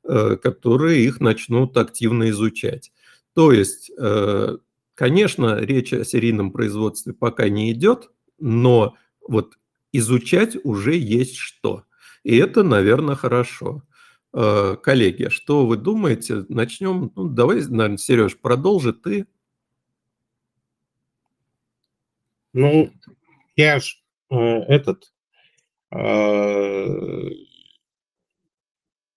[0.02, 2.90] э, которые их начнут активно изучать.
[3.32, 4.56] То есть, э,
[4.96, 8.10] конечно, речь о серийном производстве пока не идет,
[8.40, 9.52] но вот
[9.92, 11.84] изучать уже есть что.
[12.24, 13.84] И это, наверное, хорошо.
[14.34, 16.44] Э, коллеги, что вы думаете?
[16.48, 17.12] Начнем.
[17.16, 19.26] Ну, давай, наверное, Сереж, продолжи ты.
[22.52, 22.90] Ну,
[23.56, 23.96] я ж
[24.30, 25.12] э, этот
[25.92, 27.30] э,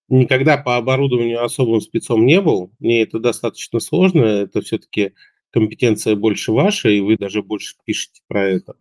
[0.09, 2.71] никогда по оборудованию особым спецом не был.
[2.79, 4.23] Мне это достаточно сложно.
[4.23, 5.13] Это все-таки
[5.51, 8.75] компетенция больше ваша, и вы даже больше пишете про это.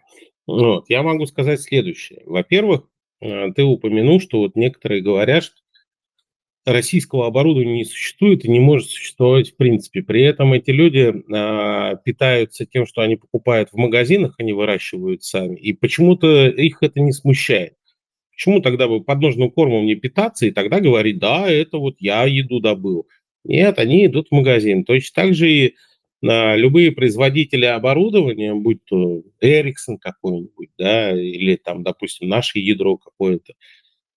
[0.47, 0.89] Вот.
[0.89, 2.23] Я могу сказать следующее.
[2.27, 2.89] Во-первых,
[3.21, 5.60] э, ты упомянул, что вот некоторые говорят, что
[6.67, 10.03] российского оборудования не существует и не может существовать в принципе.
[10.03, 15.57] При этом эти люди а, питаются тем, что они покупают в магазинах, они выращивают сами,
[15.57, 17.75] и почему-то их это не смущает.
[18.33, 22.61] Почему тогда бы подножным кормом не питаться и тогда говорить, да, это вот я еду
[22.61, 23.07] добыл.
[23.45, 24.85] Нет, они идут в магазин.
[24.85, 25.75] Точно так же и
[26.27, 33.55] а, любые производители оборудования, будь то Ericsson какой-нибудь, да, или там, допустим, наше ядро какое-то,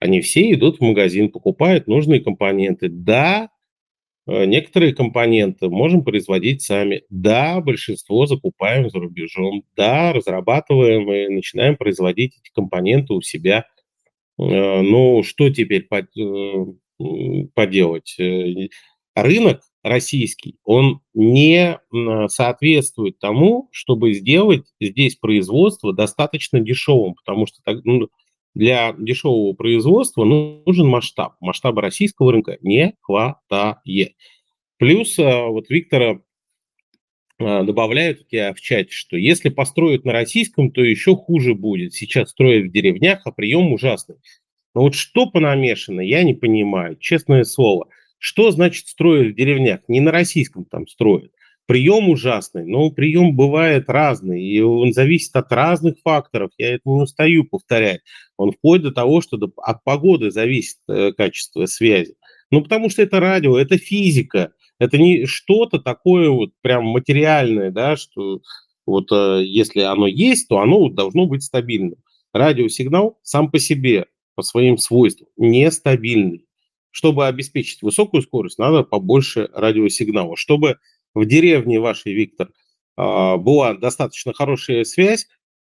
[0.04, 2.90] они все идут в магазин, покупают нужные компоненты.
[2.90, 3.50] Да,
[4.28, 7.04] э, некоторые компоненты можем производить сами.
[7.10, 9.64] Да, большинство закупаем за рубежом.
[9.78, 13.66] Да, разрабатываем и начинаем производить эти компоненты у себя.
[14.38, 16.66] Э, ну, что теперь э,
[17.54, 18.18] поделать?
[19.16, 21.80] Рынок российский, он не
[22.28, 28.10] соответствует тому, чтобы сделать здесь производство достаточно дешевым, потому что ну,
[28.54, 31.36] для дешевого производства нужен масштаб.
[31.40, 34.14] Масштаба российского рынка не хватает.
[34.78, 36.22] Плюс а, вот Виктора
[37.40, 41.94] а, добавляют я в чате, что если построят на российском, то еще хуже будет.
[41.94, 44.18] Сейчас строят в деревнях, а прием ужасный.
[44.76, 47.88] Но вот что понамешано, я не понимаю, честное слово.
[48.18, 49.82] Что значит строят в деревнях?
[49.88, 51.33] Не на российском там строят.
[51.66, 56.52] Прием ужасный, но прием бывает разный, и он зависит от разных факторов.
[56.58, 58.02] Я это не устаю повторять.
[58.38, 62.16] Он вплоть до того, что от погоды зависит э, качество связи.
[62.52, 67.96] Ну, потому что это радио, это физика, это не что-то такое вот прям материальное, да,
[67.96, 68.42] что
[68.86, 71.96] вот э, если оно есть, то оно должно быть стабильным.
[72.34, 76.46] Радиосигнал сам по себе, по своим свойствам, нестабильный.
[76.92, 80.38] Чтобы обеспечить высокую скорость, надо побольше радиосигнала.
[80.38, 80.78] Чтобы
[81.14, 82.50] в деревне вашей, Виктор,
[82.96, 85.28] а, была достаточно хорошая связь,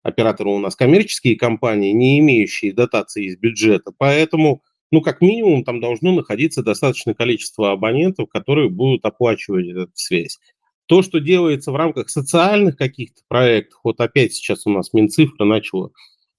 [0.04, 5.80] операторы у нас коммерческие компании, не имеющие дотации из бюджета, поэтому, ну, как минимум, там
[5.80, 10.40] должно находиться достаточное количество абонентов, которые будут оплачивать эту связь.
[10.88, 15.90] То, что делается в рамках социальных каких-то проектов, вот опять сейчас у нас Минцифра начала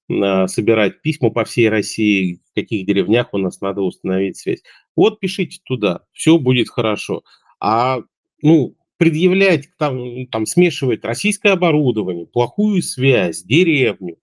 [0.09, 4.63] а, собирать письма по всей России, в каких деревнях у нас надо установить связь.
[4.95, 7.25] Вот пишите туда, все будет хорошо.
[7.59, 8.03] А
[8.43, 14.19] ну, предъявлять, там, там смешивать российское оборудование, плохую связь, деревню,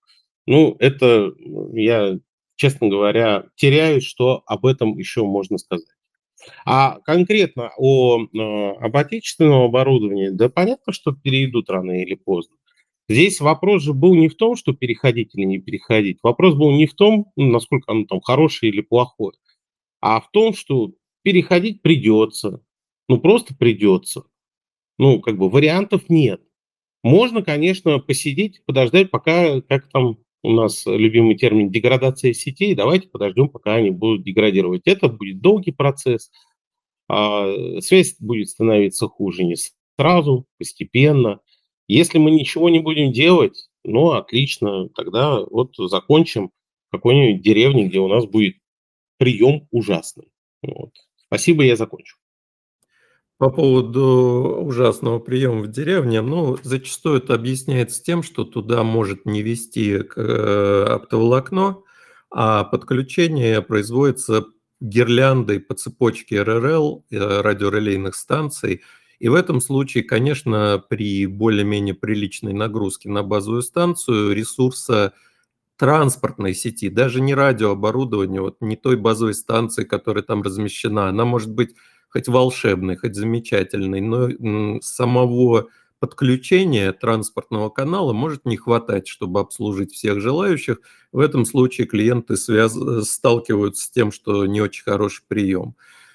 [0.46, 1.32] ну, это
[1.72, 2.18] я,
[2.56, 5.86] честно говоря, теряюсь, что об этом еще можно сказать.
[6.66, 12.56] А конкретно о, э, об отечественном оборудовании, да понятно, что перейдут рано или поздно.
[13.08, 16.18] Здесь вопрос же был не в том, что переходить или не переходить.
[16.22, 19.36] Вопрос был не в том, ну, насколько оно там хорошее или плохое,
[20.00, 22.62] а в том, что переходить придется.
[23.08, 24.24] Ну, просто придется.
[24.98, 26.40] Ну, как бы вариантов нет.
[27.02, 33.48] Можно, конечно, посидеть, подождать, пока, как там у нас любимый термин, деградация сетей, давайте подождем,
[33.48, 34.82] пока они будут деградировать.
[34.84, 36.30] Это будет долгий процесс,
[37.08, 39.56] а связь будет становиться хуже не
[39.98, 41.40] сразу, постепенно.
[41.88, 46.50] Если мы ничего не будем делать, ну, отлично, тогда вот закончим
[46.90, 48.56] какой-нибудь деревне, где у нас будет
[49.18, 50.28] прием ужасный.
[50.62, 50.92] Вот.
[51.26, 52.16] Спасибо, я закончу.
[53.38, 59.42] По поводу ужасного приема в деревне, ну, зачастую это объясняется тем, что туда может не
[59.42, 61.78] вести э, оптоволокно,
[62.30, 64.44] а подключение производится
[64.80, 68.82] гирляндой по цепочке РРЛ, э, радиорелейных станций.
[69.18, 75.12] И в этом случае, конечно, при более-менее приличной нагрузке на базовую станцию ресурса
[75.76, 81.52] транспортной сети, даже не радиооборудования, вот не той базовой станции, которая там размещена, она может
[81.52, 81.74] быть
[82.14, 85.66] хоть волшебный, хоть замечательный, но самого
[85.98, 90.78] подключения транспортного канала может не хватать, чтобы обслужить всех желающих.
[91.10, 92.78] В этом случае клиенты связ...
[93.08, 95.74] сталкиваются с тем, что не очень хороший прием.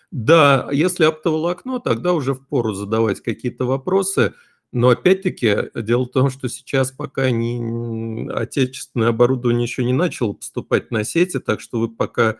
[0.09, 4.33] Да, если оптоволокно, тогда уже в пору задавать какие-то вопросы.
[4.71, 10.91] Но опять-таки, дело в том, что сейчас пока не, отечественное оборудование еще не начало поступать
[10.91, 12.37] на сети, так что вы пока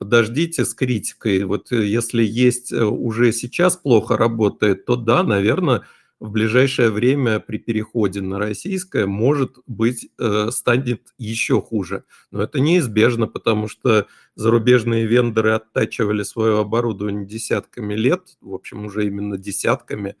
[0.00, 1.44] подождите с критикой.
[1.44, 5.82] Вот э, если есть э, уже сейчас плохо работает, то да, наверное,
[6.18, 12.04] в ближайшее время при переходе на российское, может быть, э, станет еще хуже.
[12.30, 19.06] Но это неизбежно, потому что зарубежные вендоры оттачивали свое оборудование десятками лет, в общем, уже
[19.06, 20.16] именно десятками,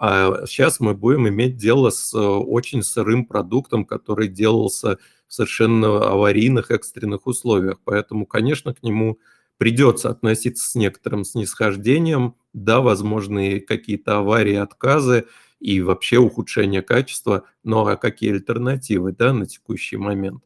[0.00, 6.70] а сейчас мы будем иметь дело с очень сырым продуктом, который делался в совершенно аварийных,
[6.70, 7.78] экстренных условиях.
[7.84, 9.18] Поэтому, конечно, к нему
[9.58, 12.34] придется относиться с некоторым снисхождением.
[12.52, 15.26] Да, возможны какие-то аварии, отказы
[15.60, 20.42] и вообще ухудшение качества, но а какие альтернативы да, на текущий момент?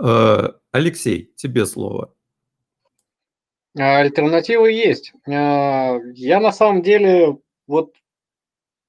[0.00, 2.12] Э, Алексей, тебе слово.
[3.76, 5.12] Альтернативы есть.
[5.26, 7.94] Э, я на самом деле вот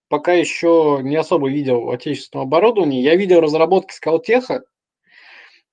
[0.10, 3.02] пока еще не особо видел отечественного оборудования.
[3.02, 4.64] Я видел разработки Скалтеха.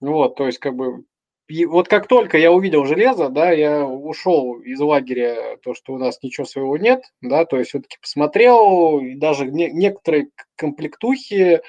[0.01, 1.05] Вот, то есть как бы
[1.49, 5.99] и вот как только я увидел железо, да, я ушел из лагеря, то, что у
[5.99, 11.61] нас ничего своего нет, да, то есть все-таки посмотрел, и даже не, некоторые комплектухи э,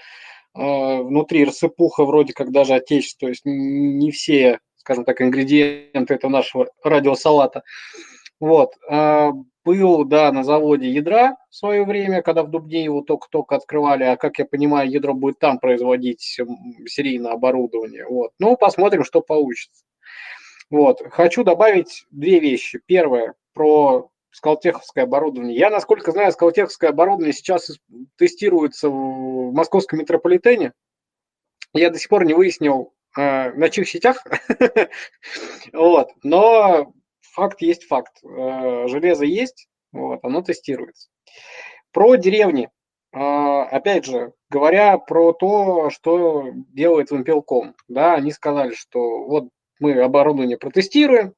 [0.53, 6.67] внутри рассыпуха вроде как даже отечество, то есть не все, скажем так, ингредиенты этого нашего
[6.83, 7.63] радиосалата.
[8.39, 8.73] Вот.
[8.89, 9.31] Э,
[9.65, 14.17] был, да, на заводе ядра в свое время, когда в Дубне его только-только открывали, а
[14.17, 18.05] как я понимаю, ядро будет там производить серийное оборудование.
[18.07, 18.31] Вот.
[18.39, 19.83] Ну, посмотрим, что получится.
[20.69, 21.01] Вот.
[21.11, 22.79] Хочу добавить две вещи.
[22.85, 25.57] Первое, про скалтеховское оборудование.
[25.57, 27.71] Я, насколько знаю, скалтеховское оборудование сейчас
[28.17, 30.73] тестируется в московском метрополитене.
[31.73, 34.23] Я до сих пор не выяснил, э, на чьих сетях.
[35.73, 36.09] вот.
[36.23, 36.93] Но
[37.31, 38.23] факт есть факт.
[38.23, 41.09] Э, железо есть, вот, оно тестируется.
[41.91, 42.69] Про деревни.
[43.11, 49.99] А, опять же, говоря про то, что делает Вимпелком, да, они сказали, что вот мы
[49.99, 51.33] оборудование протестируем,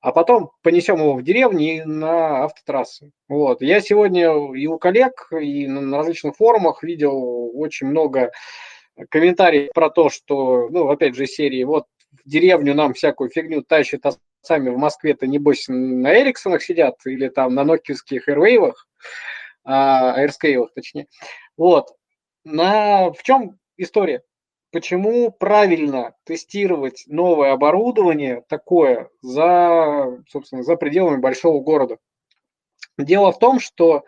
[0.00, 3.12] а потом понесем его в деревни и на автотрассы.
[3.28, 3.62] Вот.
[3.62, 8.32] Я сегодня и у коллег, и на различных форумах видел очень много
[9.10, 14.04] комментариев про то, что, ну, опять же, серии, вот в деревню нам всякую фигню тащит
[14.42, 18.74] сами в Москве-то, небось, на Эриксонах сидят или там на нокиевских Airwave,
[19.64, 20.26] а,
[20.74, 21.06] точнее.
[21.56, 21.96] Вот.
[22.44, 24.22] На, в чем история?
[24.72, 31.98] Почему правильно тестировать новое оборудование такое за, собственно, за пределами большого города?
[32.98, 34.04] Дело в том, что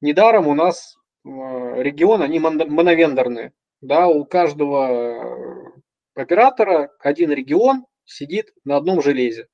[0.00, 3.52] недаром у нас э, регионы, они моновендорные.
[3.80, 5.72] Да, у каждого
[6.14, 9.46] оператора один регион сидит на одном железе.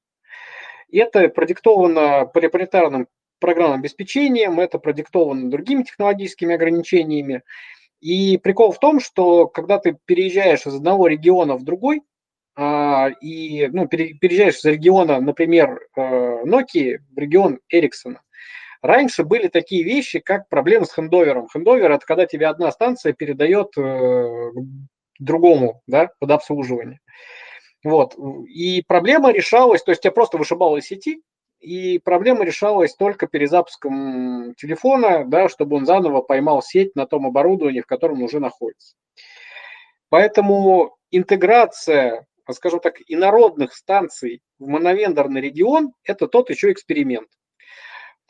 [0.90, 7.42] Это продиктовано проприетарным программным обеспечением, это продиктовано другими технологическими ограничениями.
[8.00, 12.02] И прикол в том, что когда ты переезжаешь из одного региона в другой,
[12.54, 18.16] а, и ну, переезжаешь из региона, например, э, Nokia в регион Ericsson,
[18.80, 21.48] раньше были такие вещи, как проблемы с хендовером.
[21.52, 24.50] Хендовер– это когда тебе одна станция передает э,
[25.18, 27.00] другому да, под обслуживание.
[27.86, 28.16] Вот.
[28.48, 31.22] И проблема решалась, то есть я просто вышибал из сети,
[31.60, 37.82] и проблема решалась только перезапуском телефона, да, чтобы он заново поймал сеть на том оборудовании,
[37.82, 38.96] в котором он уже находится.
[40.08, 47.28] Поэтому интеграция, скажем так, инородных станций в моновендорный регион– это тот еще эксперимент.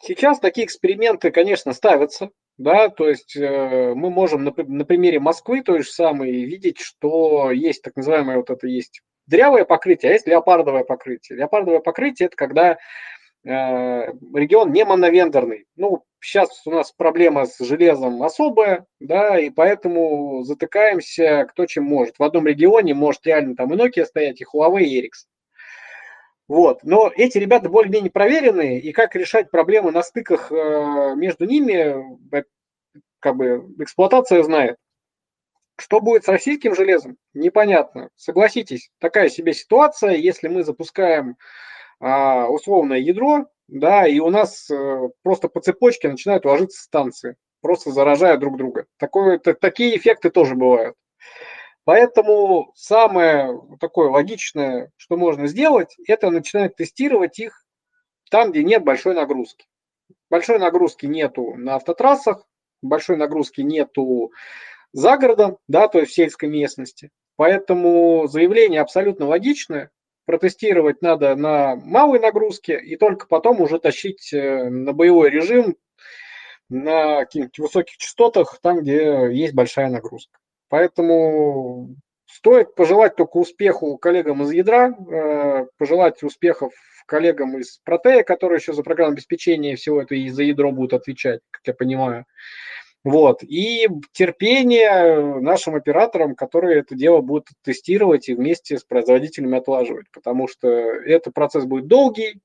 [0.03, 5.63] Сейчас такие эксперименты, конечно, ставятся, да, то есть э, мы можем на, на примере Москвы
[5.63, 10.27] той же самой видеть, что есть так называемое вот это есть дырявое покрытие, а есть
[10.27, 11.39] леопардовое покрытие.
[11.39, 12.77] Леопардовое покрытие– это когда э,
[13.45, 15.67] регион не моновендорный.
[15.77, 22.19] Ну, сейчас у нас проблема с железом особая, да, и поэтому затыкаемся кто чем может.
[22.19, 25.29] В одном регионе может реально там и Nokia стоять, и Huawei, и Ericsson.
[26.49, 26.85] Вот.
[26.85, 32.43] Но эти ребята более-менее проверенные, и как решать проблемы на стыках э, между ними, э,
[33.19, 34.77] как бы эксплуатация знает.
[35.79, 38.09] Что будет с российским железом, непонятно.
[38.17, 41.37] Согласитесь, такая себе ситуация, если мы запускаем
[42.01, 47.91] а, условное ядро, да, и у нас а, просто по цепочке начинают ложиться станции, просто
[47.91, 48.87] заражая друг друга.
[48.97, 50.97] Такое, так, такие эффекты тоже бывают.
[51.85, 57.65] Поэтому самое такое логичное, что можно сделать, это начинать тестировать их
[58.31, 59.67] там, где нет большой нагрузки.
[60.29, 62.45] Большой нагрузки нету на автотрассах,
[62.83, 64.33] большой нагрузки нету
[64.97, 67.11] за городом, да, то есть в сельской местности.
[67.37, 69.91] Поэтому заявление абсолютно логичное.
[70.25, 75.77] протестировать надо на малой нагрузке и только потом уже тащить э, на боевой режим
[76.69, 80.39] на каких-нибудь высоких частотах, там, где есть большая нагрузка.
[80.69, 81.95] Поэтому
[82.25, 86.73] стоит пожелать только успеху коллегам из ядра, э, пожелать успехов
[87.07, 91.41] коллегам из Протея, которые еще за программное обеспечение всего это и за ядро будут отвечать,
[91.51, 92.25] как я понимаю.
[93.07, 93.45] Вот.
[93.45, 100.49] И терпение нашим операторам, которые это дело будут тестировать и вместе с производителями отлаживать, потому
[100.49, 102.41] что этот процесс будет долгий,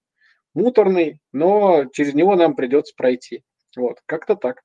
[0.53, 3.43] муторный, но через него нам придется пройти.
[3.75, 4.61] Вот, как-то так.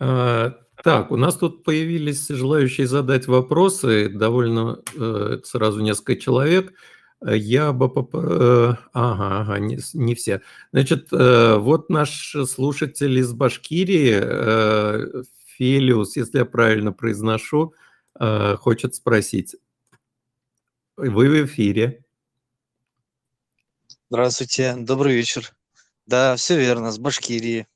[0.00, 6.72] А, так, у нас тут появились желающие задать вопросы, довольно э, сразу несколько человек.
[7.24, 7.86] Я бы...
[8.12, 10.42] Э, ага, ага, не, не все.
[10.72, 15.22] Значит, э, вот наш слушатель из Башкирии, э,
[15.56, 17.74] Фелиус, если я правильно произношу,
[18.16, 19.56] хочет спросить.
[20.96, 22.04] Вы в эфире.
[24.08, 25.52] Здравствуйте, добрый вечер.
[26.06, 27.66] Да, все верно, с Башкирии.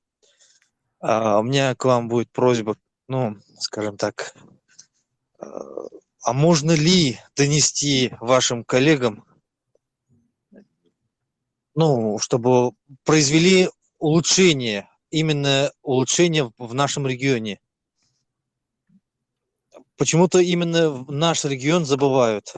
[1.00, 2.76] А, у меня к вам будет просьба,
[3.08, 4.34] ну, скажем так,
[5.40, 9.24] а можно ли донести вашим коллегам
[11.78, 12.72] ну, чтобы
[13.04, 13.70] произвели
[14.00, 17.60] улучшение, именно улучшение в нашем регионе.
[19.96, 22.54] Почему-то именно наш регион забывают.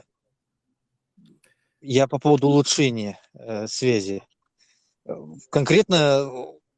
[1.81, 4.23] Я по поводу улучшения э, связи.
[5.51, 6.25] Конкретно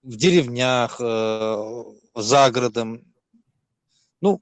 [0.02, 1.84] в деревнях, э,
[2.14, 3.06] за городом,
[4.20, 4.42] ну,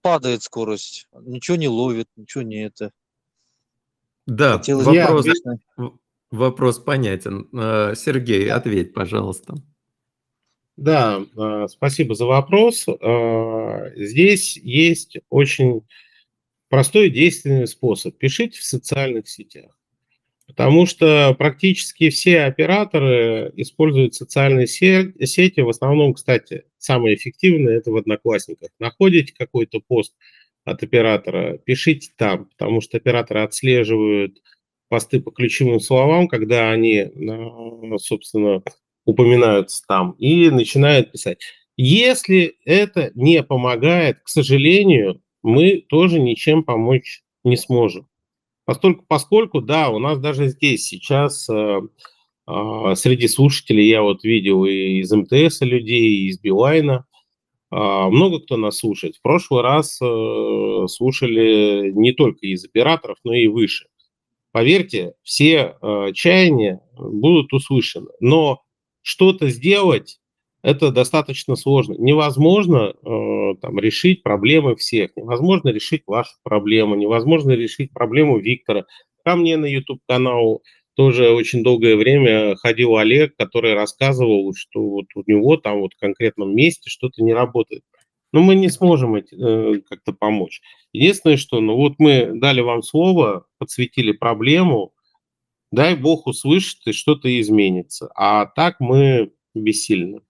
[0.00, 2.90] падает скорость, ничего не ловит, ничего не это.
[4.24, 5.26] Да, Хотелось вопрос,
[6.32, 7.46] Вопрос понятен.
[7.52, 9.54] Э, Сергей, ответь, пожалуйста.
[10.78, 12.86] Да, э, спасибо за вопрос.
[12.88, 15.82] Э, здесь есть очень
[16.70, 18.16] простой действенный способ.
[18.16, 19.78] Пишите в социальных сетях.
[20.46, 25.60] Потому что практически все операторы используют социальные сети.
[25.60, 28.70] В основном, кстати, самые эффективные– это в Одноклассниках.
[28.78, 30.14] Находите какой-то пост
[30.64, 34.38] от оператора, пишите там, потому что операторы отслеживают
[34.92, 38.62] посты по ключевым словам, когда они, э, собственно,
[39.06, 41.38] упоминаются там, и начинают писать.
[41.78, 48.06] Если это не помогает, к сожалению, мы тоже ничем помочь не сможем.
[48.66, 51.80] Поскольку, поскольку да, у нас даже здесь сейчас э,
[52.46, 57.06] э, среди слушателей я вот видел и из МТС людей, и из Билайна,
[57.70, 59.16] много кто нас слушает.
[59.16, 63.86] В прошлый раз слушали не только из операторов, но и выше
[64.52, 68.10] поверьте, все э, чаяния будут услышаны.
[68.20, 68.62] Но
[69.02, 70.20] что-то сделать
[70.62, 71.94] это достаточно сложно.
[71.98, 78.84] Невозможно э, там, решить проблемы всех, невозможно решить вашу проблему, невозможно решить проблему Виктора.
[79.24, 80.62] Ко мне на YouTube-канал
[80.94, 85.98] тоже очень долгое время ходил Олег, который рассказывал, что вот у него там вот в
[85.98, 87.82] конкретном месте что-то не работает
[88.32, 90.62] но мы не сможем э, как-то помочь.
[90.92, 94.92] Единственное, что, ну вот мы дали вам слово, подсветили проблему,
[95.70, 98.10] дай бог услышит и что-то изменится.
[98.14, 100.22] А так мы бессильны.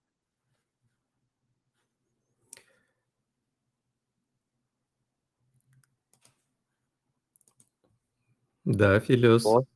[8.65, 9.45] Да, Филиос.
[9.45, 9.72] Вот.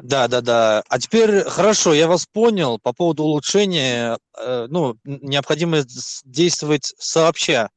[0.00, 0.82] Да, да, да.
[0.88, 4.18] А теперь хорошо, я вас понял по поводу улучшения.
[4.38, 5.82] Э, ну, необходимо
[6.24, 7.70] действовать сообща.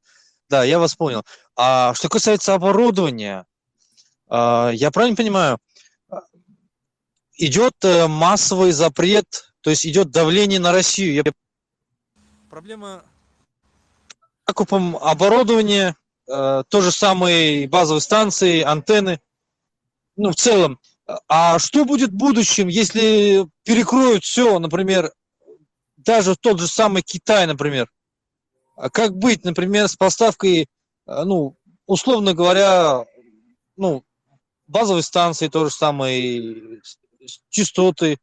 [0.49, 1.23] Да, я вас понял.
[1.55, 3.45] А что касается оборудования,
[4.29, 5.59] э, я правильно понимаю,
[7.37, 11.13] идет э, массовый запрет, то есть идет давление на Россию.
[11.13, 11.23] Я...
[12.49, 13.03] Проблема
[14.47, 15.95] закупом оборудования,
[16.27, 19.19] э, то же самое базовые станции, антенны.
[20.15, 20.79] Ну, в целом,
[21.27, 25.11] а что будет в будущем, если перекроют все, например,
[25.97, 27.89] даже тот же самый Китай, например?
[28.75, 30.65] А как быть, например, с поставкой, э,
[31.23, 33.05] ну, условно говоря,
[33.77, 34.03] ну,
[34.67, 36.81] базовой станции, то же самое,
[37.49, 38.17] частоты,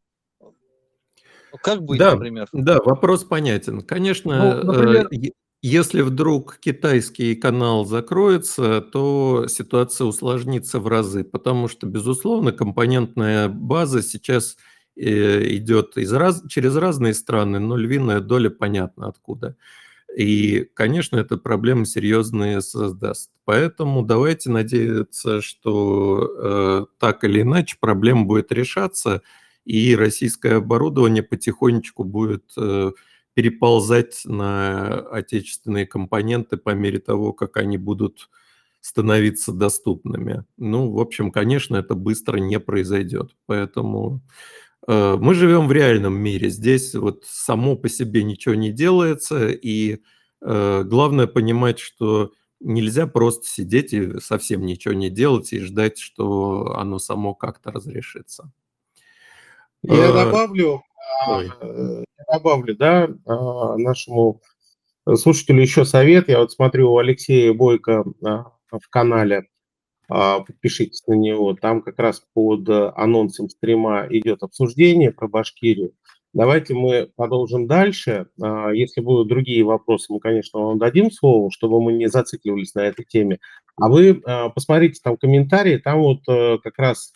[1.61, 2.49] как быть, да, например?
[2.53, 3.83] Да, вопрос понятен.
[3.83, 5.09] Конечно, ну, например...
[5.11, 5.31] э,
[5.63, 14.03] если вдруг китайский канал закроется, то ситуация усложнится в разы, потому что, безусловно, компонентная база
[14.03, 14.57] сейчас
[14.97, 19.57] э, идет из раз, через разные страны, но львиная доля понятна откуда.
[20.17, 23.31] И, конечно, эта проблема серьезные создаст.
[23.45, 29.23] Поэтому давайте надеяться, что э, так или иначе проблема будет решаться,
[29.65, 32.91] и российское оборудование потихонечку будет э,
[33.35, 38.29] переползать на отечественные компоненты по мере того, как они будут
[38.81, 40.45] становиться доступными.
[40.57, 43.37] Ну, в общем, конечно, это быстро не произойдет.
[43.47, 44.21] Поэтому
[44.87, 46.51] э, мы живем в реальном мире.
[46.51, 50.03] Здесь вот само по себе ничего не делается, и
[50.41, 56.75] э, главное понимать, что нельзя просто сидеть и совсем ничего не делать и ждать, что
[56.77, 58.53] оно само как-то разрешится.
[59.83, 60.83] Я э, добавлю,
[61.29, 64.41] Э, я добавлю, да, а, нашему
[65.15, 66.29] слушателю еще совет.
[66.29, 69.49] Я вот смотрю у Алексея Бойко а, в канале,
[70.09, 71.55] а, подпишитесь на него.
[71.55, 75.93] Там как раз под анонсом стрима идет обсуждение про Башкирию.
[76.35, 78.27] Давайте мы продолжим дальше.
[78.73, 83.05] Если будут другие вопросы, мы, конечно, вам дадим слово, чтобы мы не зацикливались на этой
[83.05, 83.39] теме.
[83.77, 84.23] А вы
[84.55, 87.13] посмотрите там комментарии, там вот э, как раз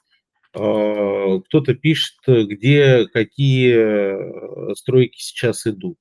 [0.57, 5.99] кто-то пишет, где какие э, стройки сейчас идут.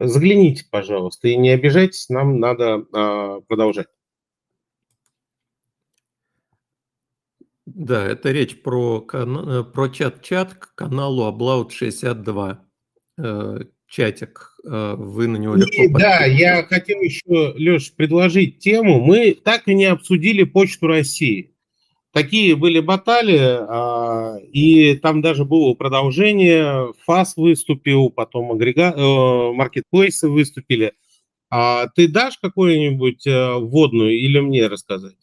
[0.00, 3.86] Загляните, пожалуйста, и не обижайтесь, нам надо а, продолжать.
[7.64, 12.66] Да, это речь про, э, про чат-чат к каналу Обlaut 62.
[13.18, 19.00] Э, чатик, вы на него легко и, Да, я хотел еще, Леш, предложить тему.
[19.00, 21.51] Мы так и не обсудили Почту России
[22.12, 26.92] такие были баталии, а, и там даже было продолжение.
[27.04, 28.92] ФАС выступил, потом агрега...
[28.96, 30.92] Э, маркетплейсы выступили.
[31.50, 35.16] А ты дашь какую-нибудь э, вводную или мне рассказать?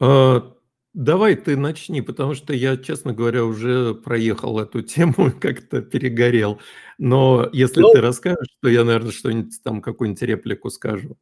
[0.00, 0.54] А,
[0.94, 6.60] давай ты начни, потому что я, честно говоря, уже проехал эту тему, как-то перегорел.
[6.98, 11.16] Но если ну, ты расскажешь, то я, наверное, что-нибудь там, какую-нибудь реплику скажу.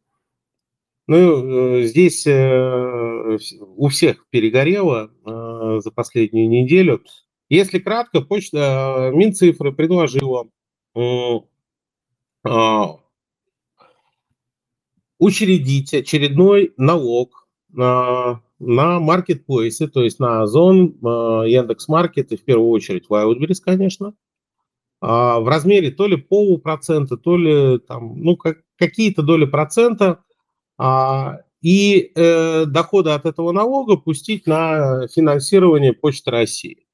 [1.08, 3.38] Ну, э, здесь э,
[3.76, 7.02] у всех перегорело э, за последнюю неделю.
[7.48, 10.48] Если кратко, почта Минцифры предложила
[15.18, 23.06] учредить очередной налог на, на маркетплейсы, то есть на Озон, Яндекс.Маркет и в первую очередь
[23.08, 24.14] Wildberries, конечно,
[25.00, 30.22] а, в размере то ли полупроцента, то ли там, ну, как, какие-то доли процента
[31.60, 36.86] и э, доходы от этого налога пустить на финансирование Почты России.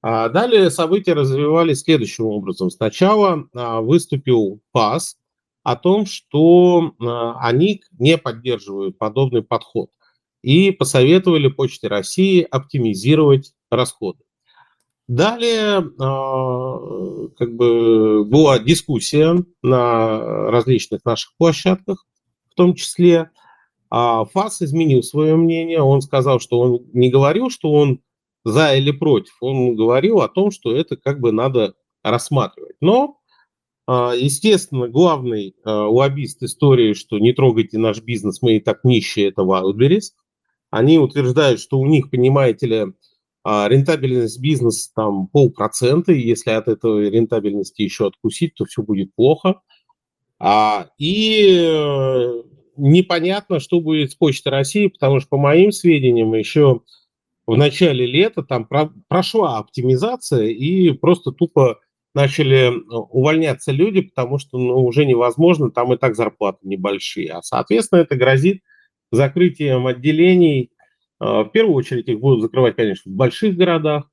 [0.00, 2.70] А далее события развивались следующим образом.
[2.70, 5.16] Сначала а, выступил ПАС
[5.62, 6.92] о том, что
[7.38, 9.90] они не поддерживают подобный подход
[10.42, 14.24] и посоветовали Почте России оптимизировать расходы.
[15.06, 15.82] Далее
[17.36, 22.04] как бы была дискуссия на различных наших площадках
[22.62, 23.30] том числе.
[23.90, 25.82] А ФАС изменил свое мнение.
[25.82, 28.00] Он сказал, что он не говорил, что он
[28.44, 29.34] за или против.
[29.40, 32.76] Он говорил о том, что это как бы надо рассматривать.
[32.80, 33.18] Но,
[33.86, 39.28] а, естественно, главный а, лоббист истории, что не трогайте наш бизнес, мы и так нищие,
[39.28, 40.12] это Wildberries.
[40.70, 42.86] Они утверждают, что у них, понимаете ли,
[43.44, 49.60] рентабельность бизнеса там полпроцента, и если от этой рентабельности еще откусить, то все будет плохо.
[50.98, 52.42] И э,
[52.76, 56.82] непонятно, что будет с Почтой России, потому что, по моим сведениям, еще
[57.46, 61.80] в начале лета там про, прошла оптимизация, и просто тупо
[62.14, 62.70] начали э,
[63.10, 67.30] увольняться люди, потому что ну, уже невозможно, там и так зарплаты небольшие.
[67.30, 68.62] А, соответственно, это грозит
[69.10, 70.70] закрытием отделений.
[71.20, 74.10] Э, в первую очередь их будут закрывать, конечно, в больших городах,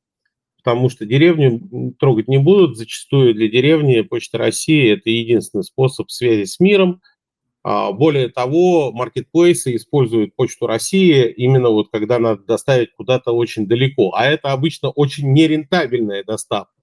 [0.58, 2.78] потому что деревню трогать не будут.
[2.78, 7.02] Зачастую для деревни Почта России– это единственный способ связи с миром.
[7.64, 14.14] А, более того, маркетплейсы используют Почту России именно вот когда надо доставить куда-то очень далеко.
[14.16, 16.74] А это обычно очень нерентабельная доставка.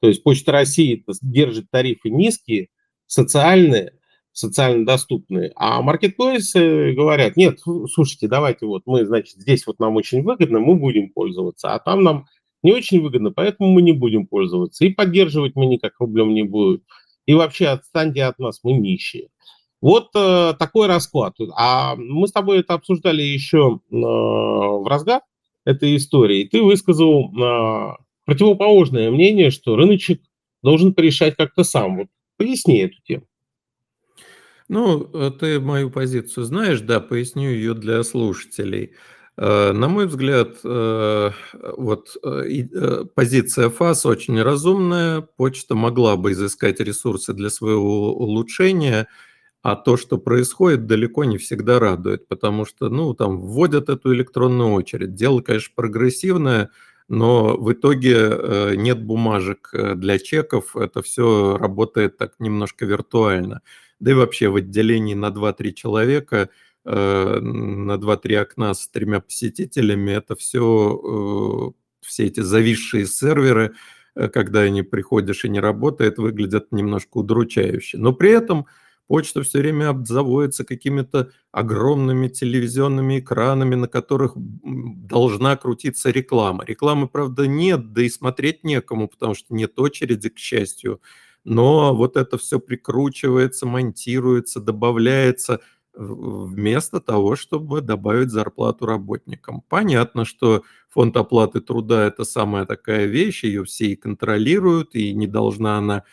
[0.00, 2.68] То есть Почта России держит тарифы низкие,
[3.06, 3.92] социальные,
[4.32, 5.52] социально доступные.
[5.54, 10.74] А маркетплейсы говорят, нет, слушайте, давайте вот мы, значит, здесь вот нам очень выгодно, мы
[10.74, 12.26] будем пользоваться, а там нам
[12.62, 14.84] не очень выгодно, поэтому мы не будем пользоваться.
[14.84, 16.82] И поддерживать мы никак рублем не будем.
[17.26, 19.28] И вообще отстаньте от нас, мы нищие.
[19.84, 21.34] Вот э, такой расклад.
[21.54, 25.20] А мы с тобой это обсуждали еще э, в разгар
[25.66, 26.48] этой истории.
[26.50, 30.22] Ты высказал э, противоположное мнение, что рыночек
[30.62, 31.98] должен порешать как-то сам.
[31.98, 32.06] Вот
[32.38, 33.26] поясни эту тему.
[34.68, 38.92] Ну, э, ты мою позицию знаешь, да, поясню ее для слушателей.
[39.36, 41.30] Э, на мой взгляд, э,
[41.76, 42.16] вот
[43.14, 45.20] позиция ФАС очень разумная.
[45.20, 49.08] Почта могла бы изыскать ресурсы для своего улучшения,
[49.64, 54.70] а то, что происходит, далеко не всегда радует, потому что, ну, там вводят эту электронную
[54.70, 55.16] очередь.
[55.16, 56.70] Дело, конечно, прогрессивное,
[57.08, 63.62] но в итоге нет бумажек для чеков, это все работает так немножко виртуально.
[63.98, 66.50] Да и вообще в отделении на 2-3 человека–
[66.84, 73.74] э, на 2-3 окна с тремя посетителями, это все, э, все эти зависшие серверы,
[74.14, 77.98] э, когда они приходишь и не работает, выглядят немножко удручающе.
[77.98, 78.66] Но при этом
[79.06, 86.64] почта все время обзаводится какими-то огромными телевизионными экранами, на которых должна крутиться реклама.
[86.64, 91.00] Рекламы, правда, нет, да и смотреть некому, потому что нет очереди, к счастью.
[91.44, 95.60] Но вот это все прикручивается, монтируется, добавляется
[95.96, 99.62] вместо того, чтобы добавить зарплату работникам.
[99.68, 105.26] Понятно, что фонд оплаты труда– это самая такая вещь, ее все и контролируют, и не
[105.26, 106.04] должна она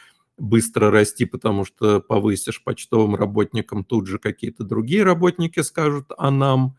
[0.41, 6.75] быстро расти, потому что повысишь почтовым работникам, тут же какие-то другие работники скажут «а нам?».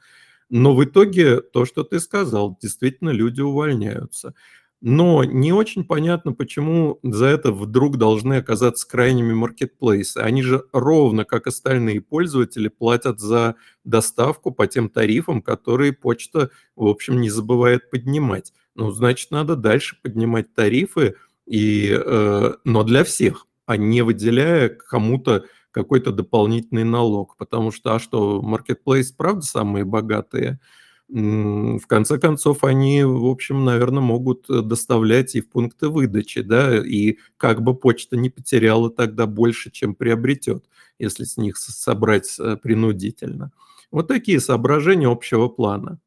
[0.51, 4.35] Но в итоге то, что ты сказал, действительно люди увольняются.
[4.83, 10.19] Но не очень понятно, почему за это вдруг должны оказаться крайними маркетплейсы.
[10.19, 13.55] Они же ровно, как остальные пользователи, платят за
[13.85, 18.53] доставку по тем тарифам, которые почта, в общем, не забывает поднимать.
[18.75, 21.15] Ну, значит, надо дальше поднимать тарифы,
[21.47, 27.37] и, э, но для всех а не выделяя кому-то какой-то дополнительный налог.
[27.39, 30.61] Потому что, а что, Marketplace, правда, самые богатые?
[31.09, 37.16] В конце концов, они, в общем, наверное, могут доставлять и в пункты выдачи, да, и
[37.37, 40.64] как бы почта не потеряла тогда больше, чем приобретет,
[40.99, 43.53] если с них собрать э, принудительно.
[43.91, 45.99] Вот такие соображения общего плана.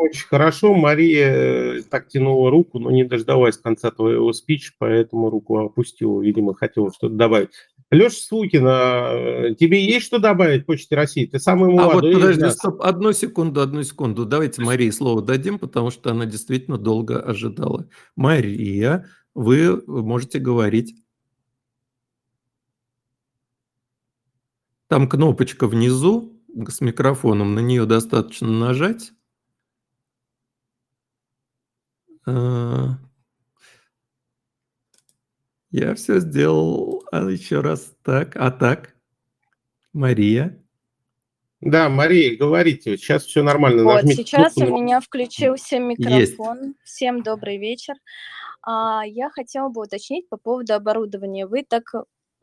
[0.00, 0.72] Очень хорошо.
[0.72, 6.54] Мария э, так тянула руку, но не дождалась конца твоего спича, поэтому руку опустила, видимо,
[6.54, 7.50] хотела что-то добавить.
[7.90, 11.26] Леша Свукина, э, тебе есть что добавить Почте России?
[11.26, 14.24] Ты самый молодой А вот подожди, стоп, одну секунду, одну секунду.
[14.24, 17.86] Давайте Марии слово дадим, потому что она действительно долго ожидала.
[18.16, 20.96] Мария, вы можете говорить.
[24.88, 29.12] Там кнопочка внизу с микрофоном, на нее достаточно нажать.
[32.26, 32.96] А.
[35.70, 37.04] Я все сделал.
[37.12, 38.36] А еще раз так.
[38.36, 38.94] А так?
[39.92, 40.62] Мария?
[41.60, 42.96] Да, Мария, говорите.
[42.96, 43.84] Сейчас все нормально.
[43.84, 44.74] Вот, Нажмите сейчас кнопку.
[44.74, 46.58] у меня включился микрофон.
[46.62, 46.76] Есть.
[46.84, 47.94] Всем добрый вечер.
[48.62, 51.46] А, я хотела бы уточнить по поводу оборудования.
[51.46, 51.84] Вы так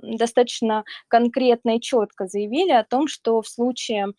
[0.01, 4.13] достаточно конкретно и четко заявили о том, что в случае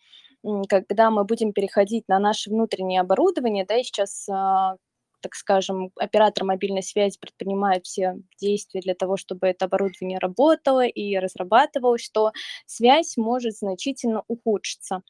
[0.69, 4.77] когда мы будем переходить на наше внутреннее оборудование, да, и сейчас а,
[5.21, 11.17] так скажем, оператор мобильной связи предпринимает все действия для того, чтобы это оборудование работало и
[11.17, 12.33] разрабатывалось, что
[12.67, 15.03] связь может значительно ухудшиться.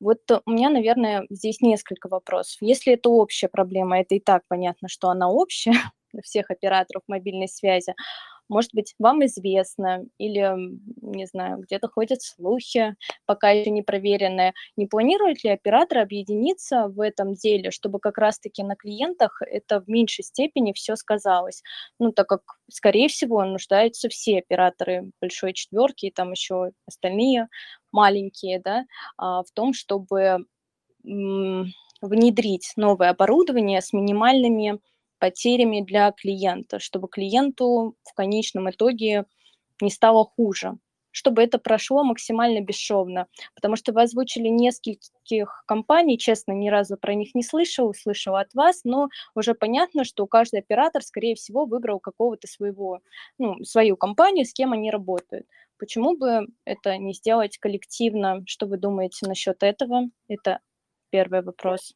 [0.00, 2.56] Вот у меня, наверное, здесь несколько вопросов.
[2.60, 5.72] Если это общая проблема, это и так понятно, что она общая
[6.12, 7.94] для всех операторов мобильной связи,
[8.48, 10.54] может быть, вам известно, или,
[11.02, 12.94] не знаю, где-то ходят слухи,
[13.26, 14.52] пока еще не проверенные.
[14.76, 19.88] Не планирует ли оператор объединиться в этом деле, чтобы как раз-таки на клиентах это в
[19.88, 21.62] меньшей степени все сказалось?
[21.98, 27.48] Ну, так как, скорее всего, нуждаются все операторы большой четверки, и там еще остальные
[27.92, 28.84] маленькие, да,
[29.16, 30.46] а, в том, чтобы
[32.02, 34.80] внедрить новое оборудование с минимальными
[35.18, 39.24] потерями для клиента, чтобы клиенту в конечном итоге
[39.80, 40.78] не стало хуже,
[41.10, 43.26] чтобы это прошло максимально бесшовно.
[43.54, 48.52] Потому что вы озвучили нескольких компаний, честно, ни разу про них не слышал, слышала от
[48.54, 53.00] вас, но уже понятно, что каждый оператор, скорее всего, выбрал какого-то своего,
[53.38, 55.46] ну, свою компанию, с кем они работают.
[55.78, 58.42] Почему бы это не сделать коллективно?
[58.46, 60.10] Что вы думаете насчет этого?
[60.28, 60.60] Это
[61.10, 61.94] первый вопрос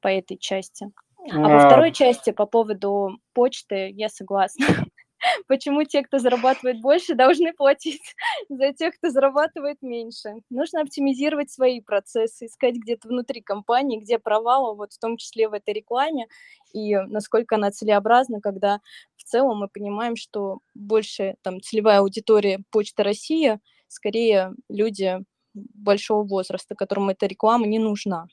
[0.00, 0.86] по этой части.
[1.28, 1.66] А во а.
[1.66, 4.66] второй части по поводу почты я согласна.
[5.46, 8.00] Почему те, кто зарабатывает больше, должны платить
[8.48, 10.36] за тех, кто зарабатывает меньше?
[10.48, 15.52] Нужно оптимизировать свои процессы, искать где-то внутри компании, где провалы, вот в том числе в
[15.52, 16.26] этой рекламе,
[16.72, 18.80] и насколько она целеобразна, когда
[19.16, 25.18] в целом мы понимаем, что больше там целевая аудитория Почты России, скорее люди
[25.52, 28.26] большого возраста, которым эта реклама не нужна.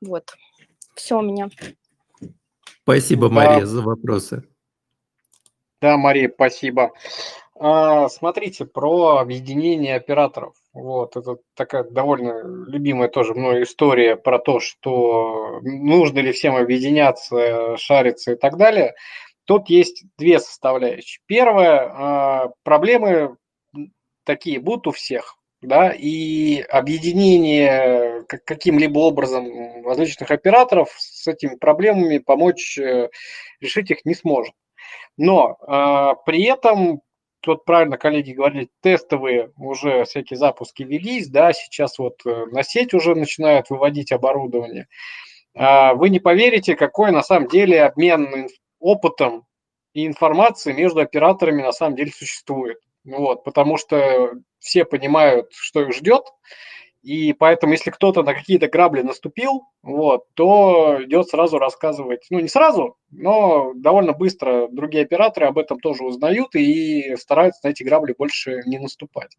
[0.00, 0.34] Вот.
[0.94, 1.48] Все у меня.
[2.82, 3.34] Спасибо, да.
[3.34, 4.44] Мария, за вопросы.
[5.80, 6.92] Да, Мария, спасибо.
[7.58, 10.54] А, смотрите, про объединение операторов.
[10.72, 17.76] Вот, это такая довольно любимая тоже мной история про то, что нужно ли всем объединяться,
[17.76, 18.94] шариться и так далее.
[19.44, 21.20] Тут есть две составляющие.
[21.26, 23.36] Первое, а, проблемы
[24.24, 32.78] такие будут у всех да, и объединение каким-либо образом различных операторов с этими проблемами помочь
[32.78, 33.10] э,
[33.60, 34.54] решить их не сможет.
[35.16, 37.00] Но э, при этом
[37.40, 42.94] тут правильно коллеги говорили, тестовые уже всякие запуски велись, да, сейчас вот э, на сеть
[42.94, 44.88] уже начинают выводить оборудование.
[45.54, 48.48] А, вы не поверите, какой на самом деле обмен
[48.80, 49.44] опытом
[49.92, 52.78] и информацией между операторами на самом деле существует.
[53.04, 56.24] Вот, потому что все понимают, что их ждет,
[57.02, 62.48] и поэтому, если кто-то на какие-то грабли наступил, вот, то идет сразу рассказывать, ну не
[62.48, 68.14] сразу, но довольно быстро другие операторы об этом тоже узнают и стараются на эти грабли
[68.16, 69.36] больше не наступать.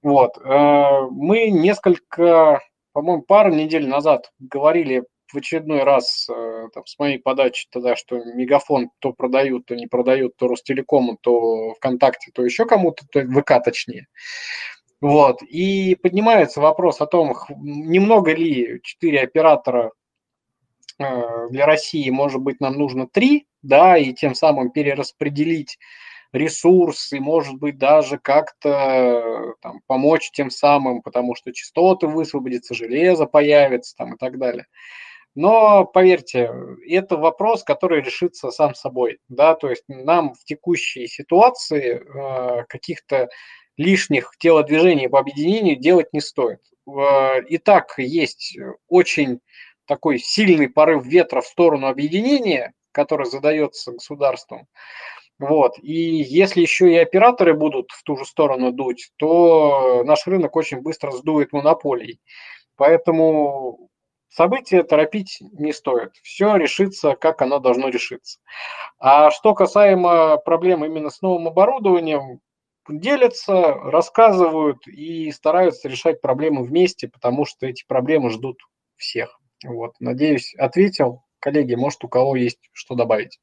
[0.00, 0.38] Вот.
[0.38, 2.60] Э, мы несколько,
[2.92, 5.02] по-моему, пару недель назад говорили
[5.32, 9.86] в очередной раз э, там, с моей подачи тогда, что Мегафон то продают, то не
[9.86, 14.06] продают, то Ростелекому, то ВКонтакте, то еще кому-то, то ВК точнее.
[15.00, 15.42] Вот.
[15.42, 19.92] И поднимается вопрос о том, немного ли четыре оператора
[20.98, 25.78] э, для России, может быть, нам нужно три, да, и тем самым перераспределить
[26.32, 33.94] ресурсы, может быть, даже как-то там, помочь тем самым, потому что частоты высвободятся, железо появится
[33.96, 34.66] там, и так далее.
[35.36, 36.50] Но поверьте,
[36.88, 39.18] это вопрос, который решится сам собой.
[39.28, 39.54] Да?
[39.54, 43.28] То есть нам в текущей ситуации э, каких-то
[43.76, 46.60] лишних телодвижений по объединению делать не стоит.
[47.48, 48.56] И так есть
[48.88, 49.40] очень
[49.86, 54.66] такой сильный порыв ветра в сторону объединения, который задается государством.
[55.38, 55.74] Вот.
[55.82, 60.80] И если еще и операторы будут в ту же сторону дуть, то наш рынок очень
[60.80, 62.20] быстро сдует монополий.
[62.76, 63.90] Поэтому
[64.28, 66.12] события торопить не стоит.
[66.22, 68.38] Все решится, как оно должно решиться.
[68.98, 72.40] А что касаемо проблем именно с новым оборудованием,
[72.88, 78.58] делятся, рассказывают и стараются решать проблемы вместе, потому что эти проблемы ждут
[78.96, 79.40] всех.
[79.64, 81.22] Вот, надеюсь, ответил.
[81.38, 83.40] Коллеги, может, у кого есть что добавить?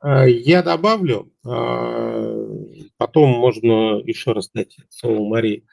[0.00, 2.46] А, я добавлю, а,
[2.96, 5.64] потом можно еще раз дать слово Марии.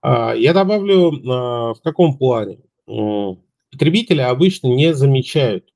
[0.00, 2.58] А, я добавлю в каком плане?
[3.72, 5.72] Потребители обычно не замечают,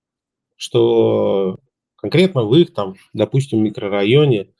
[0.56, 1.58] что
[1.96, 4.50] конкретно в их там, допустим, микрорайоне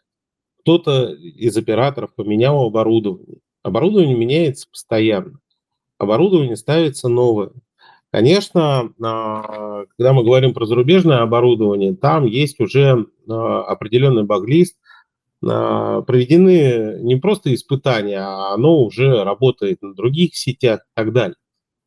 [0.61, 3.39] кто-то из операторов поменял оборудование.
[3.63, 5.39] Оборудование меняется постоянно.
[5.99, 7.53] Оборудование ставится новое.
[8.11, 14.79] Конечно, а, когда мы говорим про зарубежное оборудование, там есть уже а, определенный баглист,
[15.45, 21.37] а, проведены не просто испытания, а оно уже работает на других сетях и так далее.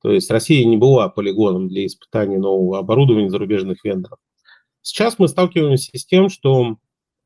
[0.02, 4.20] То есть Россия не была полигоном для испытаний нового оборудования зарубежных вендоров.
[4.82, 6.78] Сейчас мы сталкиваемся с тем, что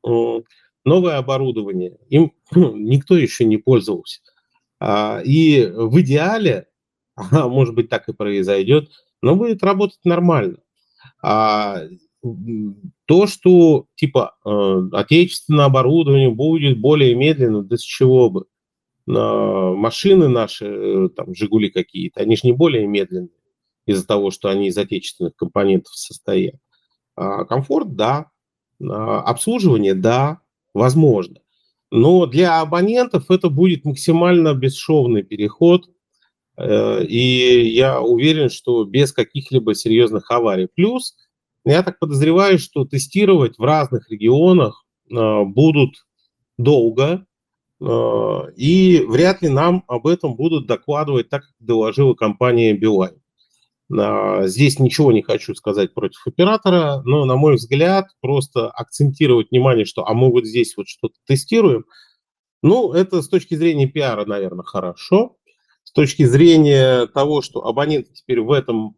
[0.02, 4.20] новое оборудование, им никто еще не пользовался.
[4.80, 6.66] А, и в идеале,
[7.16, 8.90] может быть так и произойдет,
[9.22, 10.58] но будет работать нормально.
[11.22, 11.82] А
[13.06, 18.46] то, что типа э, отечественное оборудование будет более медленно, да с чего бы?
[19.06, 23.28] Машины наши, э, там, Жигули какие-то, они же не более медленные
[23.86, 26.54] из-за того, что они из отечественных компонентов состоят.
[27.16, 28.30] Комфорт– да,
[28.80, 30.40] обслуживание– да,
[30.72, 31.36] возможно.
[31.90, 35.88] Но для абонентов это будет максимально бесшовный переход,
[36.56, 40.66] э, и я уверен, что без каких-либо серьезных аварий.
[40.74, 41.14] Плюс,
[41.64, 46.04] я так подозреваю, что тестировать в разных регионах э, будут
[46.58, 47.26] долго,
[47.80, 53.20] и вряд ли нам об этом будут докладывать так, как доложила компания Билайн.
[53.92, 59.84] А, здесь ничего не хочу сказать против оператора, но, на мой взгляд, просто акцентировать внимание,
[59.84, 61.84] что а мы вот здесь вот что-то тестируем,
[62.62, 65.36] ну, это с точки зрения пиара, наверное, хорошо.
[65.82, 68.96] С точки зрения того, что абоненты теперь в этом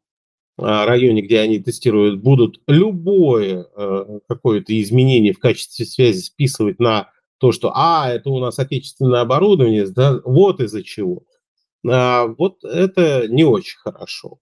[0.57, 7.11] а, районе, где они тестируют, будут любое э, какое-то изменение в качестве связи списывать на
[7.39, 11.23] то, что, а, это у нас отечественное оборудование, да, вот из-за чего.
[11.87, 14.39] А, вот это не очень хорошо.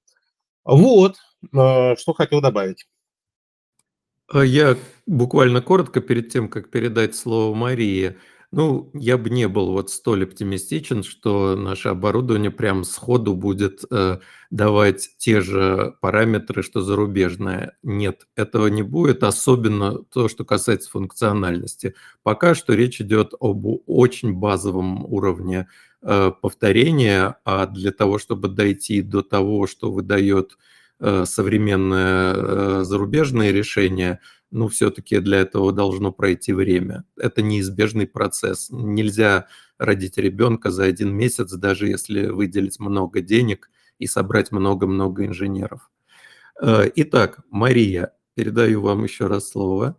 [0.64, 1.16] Вот,
[1.53, 2.86] э, что хотел добавить.
[4.28, 4.76] А я
[5.07, 8.16] буквально коротко перед тем, как передать слово Марии.
[8.57, 14.19] Ну, я бы не был вот столь оптимистичен, что наше оборудование прям сходу будет э,
[14.51, 17.77] давать те же параметры, что зарубежное.
[17.83, 21.95] Нет, этого не будет, особенно то, что касается функциональности.
[22.23, 25.67] Пока что речь идет об очень базовом уровне
[26.07, 30.59] Э, повторения, а для того, чтобы дойти до того, что выдает
[31.01, 34.21] э, современное э, зарубежное решение,
[34.55, 37.05] ну, все-таки для этого должно пройти время.
[37.17, 38.69] Это неизбежный процесс.
[38.71, 39.49] Нельзя
[39.79, 45.91] родить ребенка за один месяц, даже если выделить много денег и собрать много-много инженеров.
[46.63, 49.97] Итак, Мария, передаю вам еще раз слово.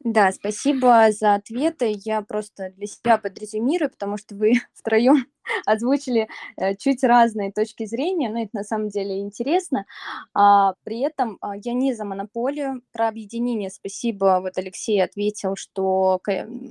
[0.00, 1.94] Да, спасибо за ответы.
[2.04, 5.26] Я просто для себя подрезюмирую, потому что вы втроем
[5.66, 9.86] озвучили э, чуть разные точки зрения, но это на самом деле интересно.
[10.34, 12.82] А, при этом а, я не за монополию.
[12.92, 14.38] Про объединение спасибо.
[14.40, 16.20] Вот Алексей ответил, что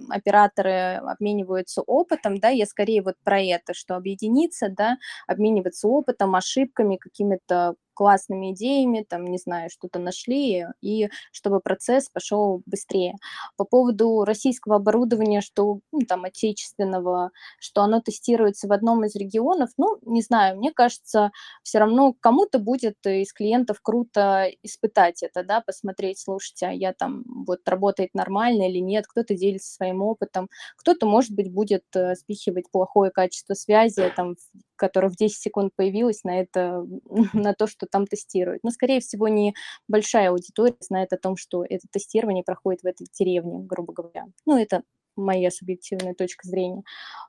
[0.10, 4.98] операторы обмениваются опытом, да, я скорее вот про это, что объединиться, да,
[5.28, 12.62] обмениваться опытом, ошибками, какими-то классными идеями, там, не знаю, что-то нашли, и чтобы процесс пошел
[12.68, 13.16] быстрее.
[13.58, 19.70] По поводу российского оборудования, что ну, там отечественного, что оно тестируется в одном из регионов,
[19.78, 21.32] ну, не знаю, мне кажется,
[21.64, 27.24] все равно кому-то будет из клиентов круто испытать это, да, посмотреть, слушайте, а я там
[27.26, 32.70] вот работает нормально или нет, кто-то делится своим опытом, кто-то, может быть, будет э, спихивать
[32.72, 34.36] плохое качество связи, там,
[34.76, 36.86] которое в 10 секунд появилось, на это,
[37.34, 38.64] на то, что там тестируют.
[38.64, 39.54] Но, скорее всего, не
[39.88, 44.26] большая аудитория знает о том, что это тестирование проходит в этой деревне, грубо говоря.
[44.46, 44.84] Ну, это
[45.18, 46.84] моя субъективная точка зрения.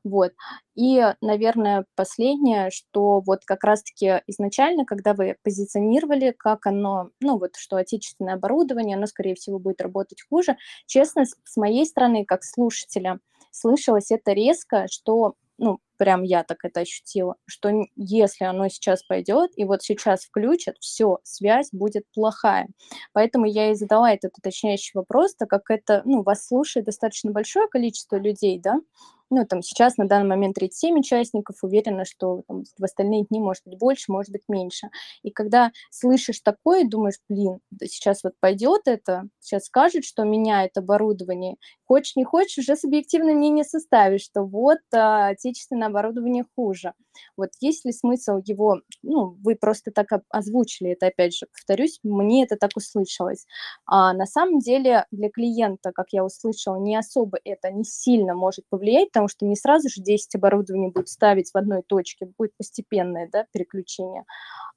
[0.05, 0.33] Вот.
[0.75, 7.57] И, наверное, последнее, что вот как раз-таки изначально, когда вы позиционировали, как оно, ну вот,
[7.57, 13.19] что отечественное оборудование, оно, скорее всего, будет работать хуже, честно, с моей стороны, как слушателя,
[13.51, 19.51] слышалось это резко, что ну, прям я так это ощутила, что если оно сейчас пойдет
[19.57, 22.69] и вот сейчас включат, все, связь будет плохая.
[23.13, 27.69] Поэтому я и задала этот уточняющий вопрос, так как это, ну, вас слушает достаточно большое
[27.69, 28.77] количество людей, да,
[29.31, 33.63] ну, там сейчас на данный момент 37 участников, уверена, что там, в остальные дни может
[33.67, 34.89] быть больше, может быть меньше.
[35.23, 41.57] И когда слышишь такое, думаешь, блин, сейчас вот пойдет это, сейчас скажет, что меняет оборудование,
[41.85, 46.95] хочешь не хочешь, уже субъективное мнение составишь, что вот а, отечественное оборудование хуже.
[47.37, 52.45] Вот есть ли смысл его, ну, вы просто так озвучили это, опять же, повторюсь, мне
[52.45, 53.47] это так услышалось.
[53.87, 58.65] А на самом деле для клиента, как я услышала, не особо это не сильно может
[58.69, 63.29] повлиять, потому что не сразу же 10 оборудований будет ставить в одной точке, будет постепенное
[63.33, 64.25] да, переключение.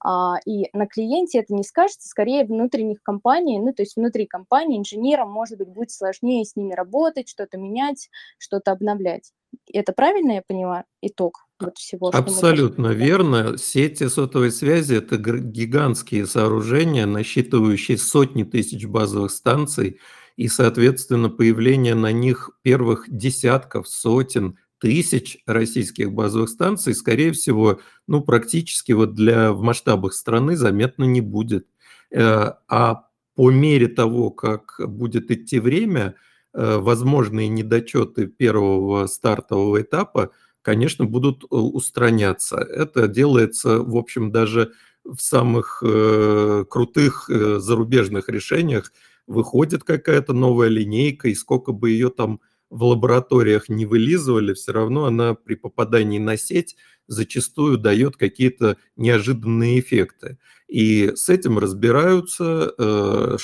[0.04, 4.80] А, и на клиенте это не скажется, скорее внутренних компаний, ну, то есть внутри компании
[4.80, 8.10] инженерам, может быть, будет сложнее с ними работать, что-то менять,
[8.40, 9.32] что-то обновлять.
[9.72, 12.10] Это правильно я поняла итог вот всего?
[12.14, 13.58] Абсолютно верно.
[13.58, 20.00] Сети сотовой связи– это гигантские сооружения, насчитывающие сотни тысяч базовых станций–
[20.42, 28.22] и, соответственно, появление на них первых десятков, сотен, тысяч российских базовых станций, скорее всего, ну,
[28.22, 31.68] практически вот для, в масштабах страны заметно не будет.
[32.10, 36.16] Э, а по мере того, как будет идти время,
[36.54, 40.32] возможные недочеты первого стартового этапа,
[40.62, 42.58] конечно, будут э, устраняться.
[42.58, 44.74] Это делается, в общем, даже
[45.04, 45.82] в самых
[46.70, 48.92] крутых зарубежных решениях,
[49.26, 52.40] выходит какая-то новая линейка, и сколько бы ее там
[52.70, 56.78] в лабораториях не вылизывали, все равно она при попадании на сеть
[57.08, 60.38] зачастую дает какие-то неожиданные эффекты.
[60.68, 62.74] И с этим разбираются.
[62.78, 63.38] Э,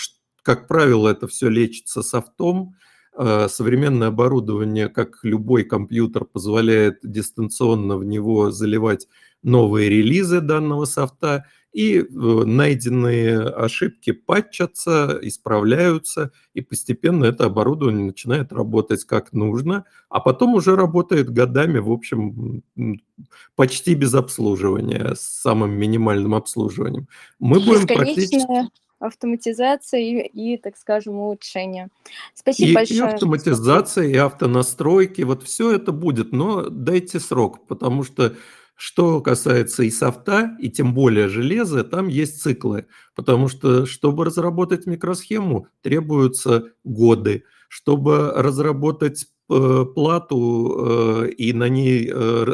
[0.44, 2.76] как правило, это все лечится софтом.
[3.20, 9.08] Э, современное оборудование, как любой компьютер, позволяет дистанционно в него заливать
[9.42, 18.54] новые релизы данного софта, и э, найденные ошибки патчатся, исправляются, и постепенно это оборудование начинает
[18.54, 22.62] работать как нужно, а потом уже работает годами, в общем,
[23.56, 27.08] почти без обслуживания, с самым минимальным обслуживанием.
[27.40, 28.70] Мы будем практически
[29.00, 31.90] автоматизация и, и, так скажем, улучшение.
[32.34, 33.00] Спасибо и, большое.
[33.00, 38.36] И автоматизация, и автонастройки, вот все это будет, но дайте срок, потому что
[38.78, 42.86] что касается и софта, и тем более железа, там есть циклы,
[43.16, 47.44] потому что, чтобы разработать микросхему, требуются годы.
[47.70, 52.46] Чтобы разработать э, плату э, и на ней э,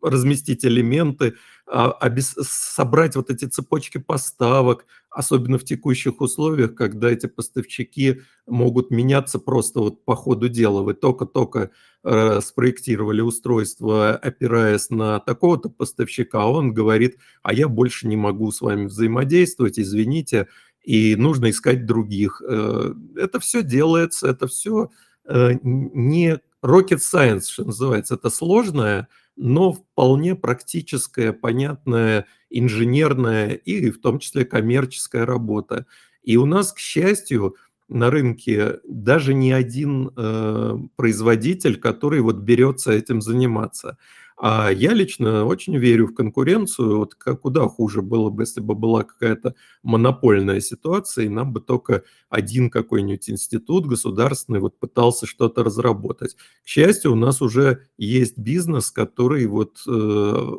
[0.00, 1.34] разместить элементы.
[1.70, 9.80] Собрать вот эти цепочки поставок, особенно в текущих условиях, когда эти поставщики могут меняться просто
[9.80, 10.82] вот по ходу дела.
[10.82, 11.70] Вы только-только
[12.04, 18.50] э, спроектировали устройство, опираясь на такого-то поставщика, а он говорит, а я больше не могу
[18.50, 20.48] с вами взаимодействовать, извините,
[20.82, 22.42] и нужно искать других.
[22.46, 24.90] Э, это все делается, это все
[25.26, 29.08] э, не rocket science, что называется, это сложная,
[29.38, 35.86] но вполне практическая, понятная, инженерная и в том числе коммерческая работа.
[36.22, 37.56] И у нас, к счастью,
[37.88, 43.96] на рынке даже не один э, производитель, который вот берется этим заниматься.
[44.40, 46.98] А я лично очень верю в конкуренцию.
[46.98, 52.04] Вот куда хуже было бы, если бы была какая-то монопольная ситуация, и нам бы только
[52.28, 56.36] один какой-нибудь институт государственный вот пытался что-то разработать.
[56.64, 60.52] К счастью, у нас уже есть бизнес, который вот э,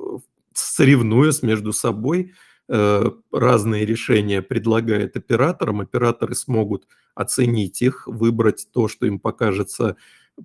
[0.54, 2.34] соревнуясь между собой,
[2.68, 5.80] э, разные решения предлагает операторам.
[5.80, 9.96] Операторы смогут оценить их, выбрать то, что им покажется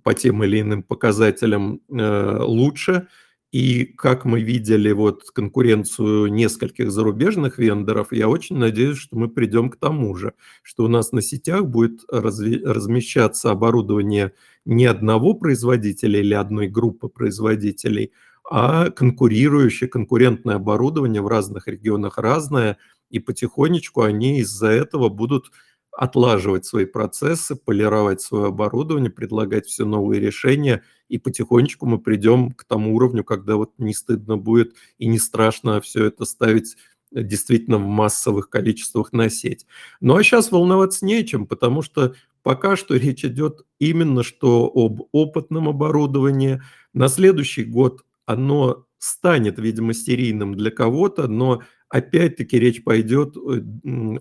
[0.04, 3.08] по тем или иным показателям э, лучше–
[3.54, 9.70] и как мы видели вот конкуренцию нескольких зарубежных вендоров, я очень надеюсь, что мы придем
[9.70, 10.32] к тому же,
[10.64, 14.32] что у нас на сетях будет размещаться оборудование
[14.64, 18.10] не одного производителя или одной группы производителей,
[18.50, 22.76] а конкурирующее, конкурентное оборудование в разных регионах разное,
[23.08, 25.52] и потихонечку они из-за этого будут
[25.92, 32.64] отлаживать свои процессы, полировать свое оборудование, предлагать все новые решения, и потихонечку мы придем к
[32.64, 36.76] тому уровню, когда вот не стыдно будет и не страшно все это ставить
[37.12, 39.66] э, действительно в массовых количествах на сеть.
[40.00, 45.68] Ну а сейчас волноваться нечем, потому что пока что речь идет именно что об опытном
[45.68, 46.62] оборудовании.
[46.92, 53.62] На следующий год оно станет, видимо, стерийным для кого-то, но опять-таки речь пойдет э,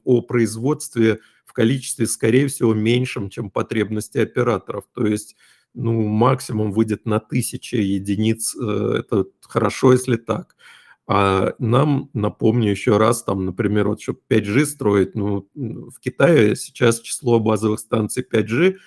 [0.03, 4.85] о производстве в количестве, скорее всего, меньшем, чем потребности операторов.
[4.93, 5.35] То есть
[5.73, 8.55] ну, максимум выйдет на тысячи единиц.
[8.55, 10.55] Э, это хорошо, если так.
[11.05, 17.01] А нам, напомню еще раз, там, например, вот чтобы 5G строить, ну, в Китае сейчас
[17.01, 18.77] число базовых станций 5G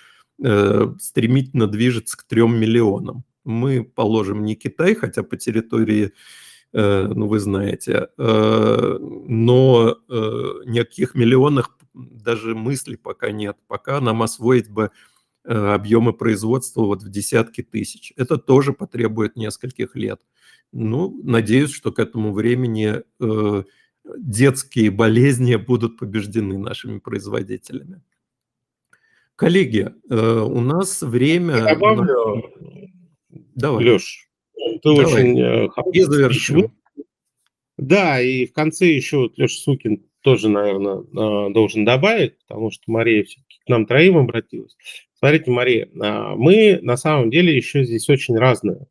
[0.43, 3.25] э, стремительно движется к 3 миллионам.
[3.45, 6.13] Мы положим не Китай, хотя по территории
[6.73, 8.09] Э, ну, вы знаете.
[8.19, 13.57] Э, но э, никаких миллионах даже мыслей пока нет.
[13.67, 14.91] Пока нам освоить бы
[15.47, 18.13] объемы производства вот в десятки тысяч.
[18.17, 20.21] Это тоже потребует нескольких лет.
[20.73, 23.03] Ну, надеюсь, что к этому времени
[24.19, 28.03] детские болезни будут побеждены нашими производителями.
[29.37, 31.57] Коллеги, у нас время...
[31.57, 32.51] Я добавлю,
[33.57, 33.85] Давай.
[33.85, 35.05] Леш, ты Давай.
[35.07, 36.73] очень э, и завершим.
[37.79, 42.83] Да, и в конце еще вот Леша Сукин тоже, наверное, э, должен добавить, потому что
[42.87, 44.77] Мария все-таки к нам троим обратилась.
[45.19, 48.87] Смотрите, Мария, а, мы на самом деле еще здесь очень разные.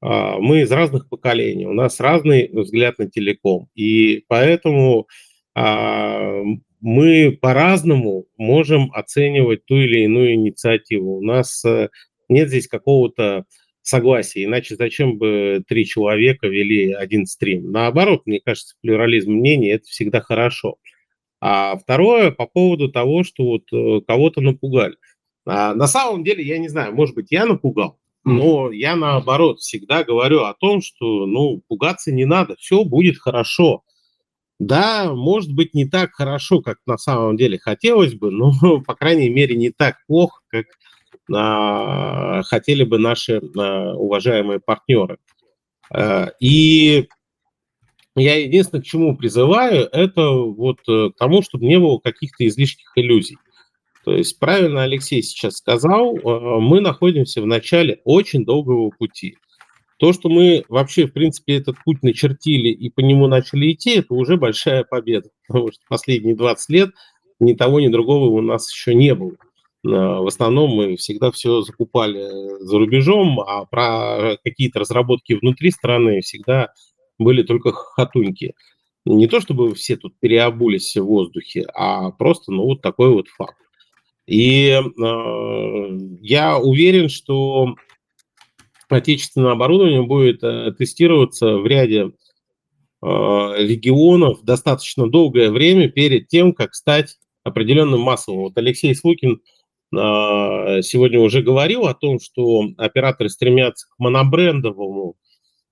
[0.00, 5.06] А, мы из разных поколений, у нас разный взгляд на телеком, и поэтому
[5.54, 6.42] а,
[6.82, 11.18] мы по-разному можем оценивать ту или иную инициативу.
[11.18, 11.88] У нас э,
[12.28, 13.44] нет здесь какого-то
[13.82, 17.70] согласие, иначе зачем бы три человека вели один стрим?
[17.70, 20.76] Наоборот, мне кажется, плюрализм мнений– это всегда хорошо.
[21.40, 24.96] А второе, по поводу того, что вот э, кого-то напугали.
[25.46, 30.04] А, на самом деле, я не знаю, может быть, я напугал, но я наоборот всегда
[30.04, 33.82] говорю о том, что, ну, пугаться не надо, все будет хорошо.
[34.58, 38.52] Да, может быть, не так хорошо, как на самом деле хотелось бы, но,
[38.86, 40.66] по крайней мере, не так плохо, как
[41.34, 45.18] а, хотели бы наши а, уважаемые партнеры.
[45.90, 47.08] А, и
[48.14, 52.92] я единственное, к чему призываю, это вот э, к тому, чтобы не было каких-то излишних
[52.94, 53.38] иллюзий.
[54.04, 56.16] То есть правильно Алексей сейчас сказал,
[56.60, 59.36] мы находимся в начале очень долгого пути.
[59.98, 64.14] То, что мы вообще, в принципе, этот путь начертили и по нему начали идти, это
[64.14, 66.90] уже большая победа, потому что последние 20 лет
[67.38, 69.36] ни того, ни другого у нас еще не было.
[69.84, 72.28] В основном мы всегда все закупали
[72.60, 76.72] за рубежом, а про какие-то разработки внутри страны всегда
[77.18, 78.54] были только хатуньки.
[79.04, 83.56] Не то чтобы все тут переобулись в воздухе, а просто ну, вот такой вот факт.
[84.26, 87.74] И э, я уверен, что
[88.88, 96.74] отечественное оборудование будет э, тестироваться в ряде э, регионов достаточно долгое время перед тем, как
[96.74, 98.42] стать определенным массовым.
[98.42, 99.40] Вот Алексей Слукин
[99.94, 105.16] а, сегодня уже говорил о том, что операторы стремятся к монобрендовому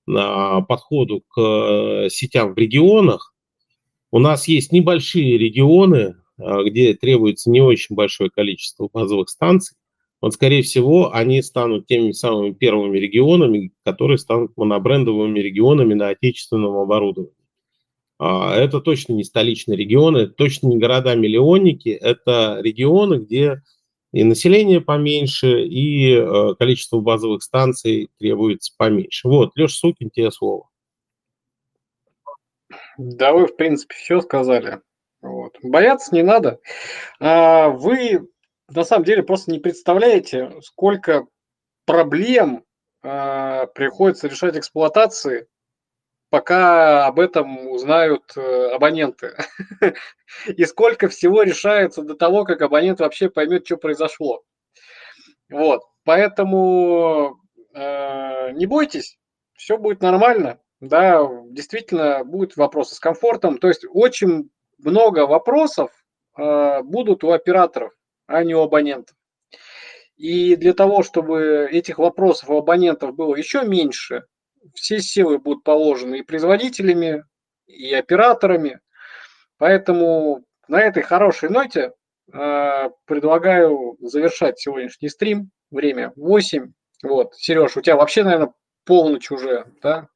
[0.09, 3.35] а, подходу к э, сетям в регионах.
[4.11, 6.17] У нас есть небольшие регионы,
[6.65, 9.77] где требуется не очень большое количество базовых станций.
[10.21, 16.77] Вот, скорее всего, они станут теми самыми первыми регионами, которые станут монобрендовыми регионами на отечественном
[16.77, 17.35] оборудовании.
[18.19, 23.63] Это точно не столичные регионы, точно не города-миллионники, это регионы, где
[24.13, 29.29] и население поменьше, и э, количество базовых станций требуется поменьше.
[29.29, 30.69] Вот, Леша Сукин, тебе слово.
[32.99, 34.81] Да, вы, в принципе, все сказали.
[35.23, 35.57] Вот.
[35.63, 36.61] Бояться не надо.
[37.21, 38.29] А, вы
[38.69, 41.27] на самом деле просто не представляете, сколько
[41.85, 42.65] проблем
[43.03, 45.49] э, приходится решать эксплуатации,
[46.31, 49.37] пока об этом узнают э, абоненты.
[50.47, 54.43] И сколько всего решается до того, как абонент вообще поймет, что произошло.
[55.51, 57.41] Вот, поэтому
[57.75, 59.19] э, не бойтесь,
[59.55, 60.61] все будет нормально.
[60.79, 63.59] Да, действительно будут вопросы с комфортом.
[63.59, 64.51] То есть очень
[64.85, 65.91] много вопросов
[66.37, 67.93] э, будут у операторов,
[68.27, 69.17] а не у абонентов.
[70.17, 74.25] И для того, чтобы этих вопросов у абонентов было еще меньше,
[74.75, 77.25] все силы будут положены и производителями,
[77.67, 78.81] и операторами.
[79.57, 81.93] Поэтому на этой хорошей ноте
[82.33, 85.51] э, предлагаю завершать сегодняшний стрим.
[85.71, 86.73] Время 8.
[87.03, 88.53] Вот, Сереж, у тебя вообще, наверное,
[88.85, 90.09] полночь уже, да?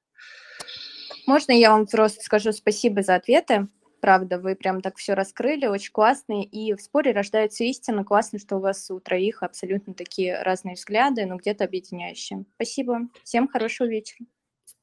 [1.27, 3.69] Можно я вам просто скажу спасибо за ответы?
[4.05, 6.45] Правда, вы прям так все раскрыли, очень классные.
[6.45, 8.05] И в споре рождается истина.
[8.05, 12.45] Классно, что у вас у троих абсолютно такие разные взгляды, но где-то объединяющие.
[12.57, 13.09] Спасибо.
[13.23, 14.27] Всем хорошего вечера.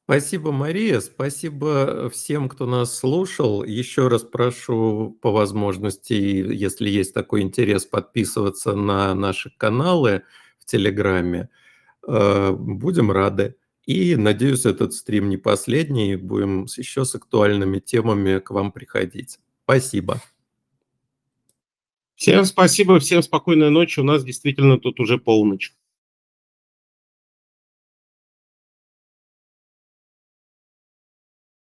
[0.02, 0.98] Спасибо, Мария.
[0.98, 3.62] Спасибо всем, кто нас слушал.
[3.62, 10.24] Еще раз прошу по возможности, если есть такой интерес, подписываться на наши каналы
[10.58, 11.48] в Телеграме.
[12.08, 13.54] Э, будем рады.
[13.84, 16.16] И, надеюсь, этот стрим не последний.
[16.16, 19.38] Будем еще с актуальными темами к вам приходить.
[19.64, 20.20] Спасибо.
[22.14, 23.98] Всем спасибо, всем спокойной ночи.
[23.98, 25.74] У нас действительно тут уже полночь.